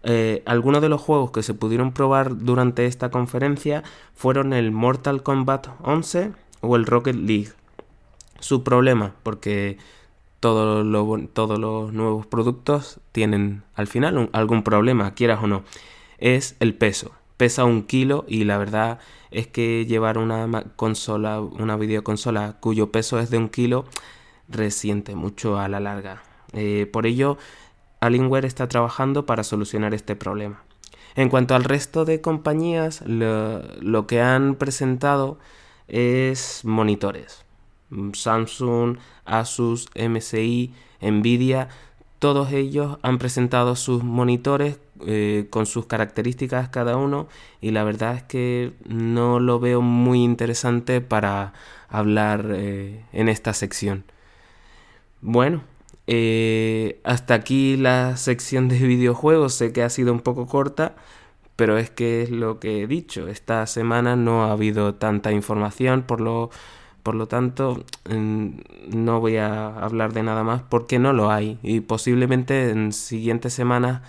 Eh, 0.03 0.41
algunos 0.45 0.81
de 0.81 0.89
los 0.89 1.01
juegos 1.01 1.31
que 1.31 1.43
se 1.43 1.53
pudieron 1.53 1.91
probar 1.91 2.37
durante 2.37 2.85
esta 2.85 3.09
conferencia 3.11 3.83
fueron 4.15 4.53
el 4.53 4.71
Mortal 4.71 5.21
Kombat 5.23 5.67
11 5.83 6.31
o 6.61 6.75
el 6.75 6.85
Rocket 6.85 7.15
League. 7.15 7.49
Su 8.39 8.63
problema, 8.63 9.13
porque 9.23 9.77
todos 10.41 10.85
los 10.85 11.93
nuevos 11.93 12.27
productos 12.27 12.99
tienen 13.13 13.63
al 13.75 13.87
final 13.87 14.29
algún 14.33 14.63
problema, 14.63 15.13
quieras 15.13 15.41
o 15.41 15.47
no, 15.47 15.63
es 16.17 16.57
el 16.59 16.73
peso. 16.73 17.11
Pesa 17.37 17.63
un 17.63 17.83
kilo 17.83 18.25
y 18.27 18.43
la 18.43 18.57
verdad 18.57 18.99
es 19.31 19.47
que 19.47 19.85
llevar 19.85 20.17
una 20.17 20.63
consola, 20.75 21.39
una 21.39 21.77
videoconsola 21.77 22.57
cuyo 22.59 22.91
peso 22.91 23.19
es 23.19 23.29
de 23.29 23.37
un 23.37 23.47
kilo, 23.47 23.85
resiente 24.49 25.15
mucho 25.15 25.57
a 25.57 25.69
la 25.69 25.79
larga. 25.79 26.21
Eh, 26.53 26.89
por 26.91 27.05
ello, 27.05 27.37
Alienware 28.01 28.45
está 28.45 28.67
trabajando 28.67 29.25
para 29.25 29.43
solucionar 29.43 29.93
este 29.93 30.15
problema. 30.15 30.63
En 31.15 31.29
cuanto 31.29 31.55
al 31.55 31.63
resto 31.63 32.05
de 32.05 32.21
compañías, 32.21 33.03
lo, 33.05 34.07
que 34.07 34.21
han 34.21 34.55
presentado 34.55 35.39
es 35.87 36.61
monitores. 36.63 37.45
Samsung, 38.13 38.97
Asus, 39.25 39.89
MSI, 39.95 40.73
Nvidia, 41.01 41.69
todos 42.19 42.51
ellos 42.51 42.99
han 43.01 43.17
presentado 43.17 43.75
sus 43.75 44.03
monitores 44.03 44.79
eh, 45.07 45.47
con 45.49 45.65
sus 45.65 45.87
características 45.87 46.69
cada 46.69 46.95
uno 46.95 47.27
y 47.61 47.71
la 47.71 47.83
verdad 47.83 48.15
es 48.15 48.21
que 48.21 48.73
no 48.85 49.39
lo 49.39 49.59
veo 49.59 49.81
muy 49.81 50.23
interesante 50.23 51.01
para 51.01 51.53
hablar 51.89 52.51
eh, 52.53 53.03
en 53.11 53.27
esta 53.27 53.53
sección. 53.53 54.03
Bueno, 55.21 55.63
eh, 56.05 56.99
hasta 57.03 57.33
aquí 57.33 57.77
la 57.77 58.17
sección 58.17 58.67
de 58.67 58.77
videojuegos. 58.79 59.53
Sé 59.55 59.73
que 59.73 59.81
ha 59.81 59.89
sido 59.89 60.13
un 60.13 60.19
poco 60.19 60.45
corta, 60.45 60.95
pero 61.55 61.77
es 61.77 61.89
que 61.89 62.21
es 62.23 62.29
lo 62.29 62.59
que 62.59 62.83
he 62.83 62.87
dicho. 62.87 63.27
Esta 63.27 63.65
semana 63.65 64.15
no 64.15 64.43
ha 64.43 64.51
habido 64.51 64.95
tanta 64.95 65.31
información, 65.31 66.03
por 66.03 66.21
lo, 66.21 66.49
por 67.03 67.15
lo 67.15 67.27
tanto 67.27 67.83
no 68.07 69.19
voy 69.19 69.37
a 69.37 69.67
hablar 69.77 70.13
de 70.13 70.23
nada 70.23 70.43
más 70.43 70.61
porque 70.61 70.99
no 70.99 71.13
lo 71.13 71.31
hay. 71.31 71.59
Y 71.63 71.81
posiblemente 71.81 72.69
en 72.69 72.93
siguientes 72.93 73.53
semanas 73.53 74.01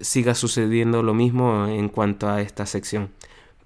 siga 0.00 0.34
sucediendo 0.34 1.02
lo 1.02 1.14
mismo 1.14 1.66
en 1.66 1.88
cuanto 1.88 2.28
a 2.28 2.40
esta 2.40 2.66
sección. 2.66 3.10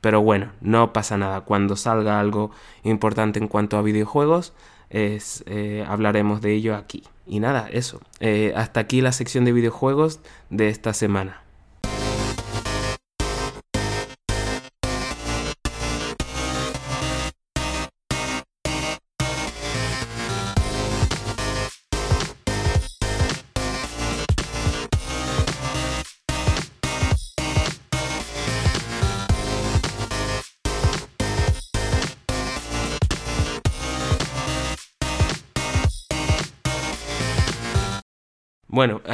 Pero 0.01 0.23
bueno, 0.23 0.53
no 0.61 0.93
pasa 0.93 1.17
nada. 1.17 1.43
Cuando 1.43 1.77
salga 1.77 2.21
algo 2.21 2.51
importante 2.83 3.39
en 3.39 3.49
cuanto 3.49 3.77
a 3.77 3.83
videojuegos, 3.83 4.53
eh, 4.91 5.85
hablaremos 5.89 6.41
de 6.41 6.55
ello 6.55 6.77
aquí. 6.77 7.03
Y 7.27 7.41
nada, 7.41 7.69
eso. 7.73 8.01
Eh, 8.21 8.53
hasta 8.57 8.81
aquí 8.81 9.01
la 9.01 9.13
sección 9.13 9.45
de 9.45 9.53
videojuegos 9.53 10.21
de 10.51 10.69
esta 10.69 10.93
semana. 10.93 11.46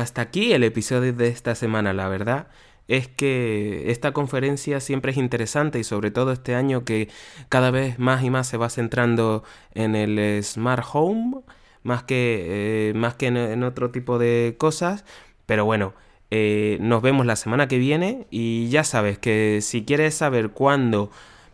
Hasta 0.03 0.23
aquí 0.23 0.53
el 0.53 0.65
episodio 0.65 1.13
de 1.13 1.29
esta 1.29 1.55
semana, 1.55 1.93
la 1.93 2.09
verdad 2.09 2.49
es 2.89 3.09
que 3.09 3.91
esta 3.91 4.13
conferencia 4.13 4.81
siempre 4.81 5.13
es 5.13 5.19
interesante 5.19 5.79
y 5.79 5.85
sobre 5.85 6.11
todo 6.11 6.33
este 6.33 6.55
año 6.55 6.85
que 6.85 7.09
cada 7.49 7.71
vez 7.71 7.99
más 7.99 8.23
y 8.25 8.31
más 8.31 8.49
se 8.49 8.57
va 8.57 8.69
centrando 8.69 9.45
en 9.75 9.95
el 9.95 10.43
smart 10.43 10.85
home 10.93 11.43
más 11.83 12.03
que, 12.05 12.91
eh, 12.91 12.95
más 12.95 13.15
que 13.15 13.27
en, 13.27 13.63
otro 13.63 13.91
tipo 13.91 14.19
de 14.19 14.57
cosas. 14.59 15.05
Pero 15.47 15.65
bueno, 15.65 15.95
eh, 16.31 16.79
nos 16.81 17.03
vemos 17.03 17.27
la 17.27 17.37
semana 17.37 17.69
que 17.69 17.79
viene 17.79 18.27
y 18.31 18.69
ya 18.69 18.85
sabes 18.85 19.19
que 19.19 19.61
si 19.63 19.85
quieres 19.85 20.15
saber 20.15 20.51
cuándo 20.51 21.11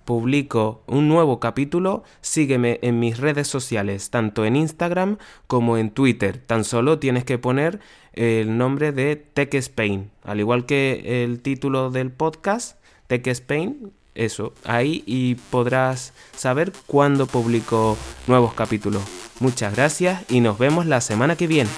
publico 0.09 0.81
un 0.87 1.07
nuevo 1.07 1.38
capítulo, 1.38 2.03
sígueme 2.23 2.79
en 2.81 2.99
mis 2.99 3.18
redes 3.18 3.47
sociales, 3.47 4.09
tanto 4.09 4.47
en 4.47 4.57
Instagram 4.57 5.18
como 5.47 5.77
en 5.77 5.90
Twitter. 5.90 6.38
Tan 6.38 6.64
solo 6.64 6.99
tienes 6.99 7.25
que 7.25 7.37
poner 7.37 7.79
el 8.14 8.57
nombre 8.57 8.92
de 8.92 9.16
Tech 9.16 9.53
Spain, 9.53 10.11
al 10.25 10.40
igual 10.40 10.64
que 10.64 11.25
el 11.25 11.42
título 11.42 11.90
del 11.90 12.11
podcast, 12.11 12.83
Tech 13.07 13.27
Spain, 13.27 13.92
eso, 14.14 14.55
ahí 14.64 15.05
y 15.05 15.35
podrás 15.35 16.14
saber 16.35 16.73
cuándo 16.87 17.27
publico 17.27 17.99
nuevos 18.27 18.55
capítulos. 18.55 19.03
Muchas 19.40 19.77
gracias 19.77 20.25
y 20.31 20.40
nos 20.40 20.57
vemos 20.57 20.87
la 20.87 21.03
semana 21.03 21.37
que 21.37 21.47
viene. 21.47 21.68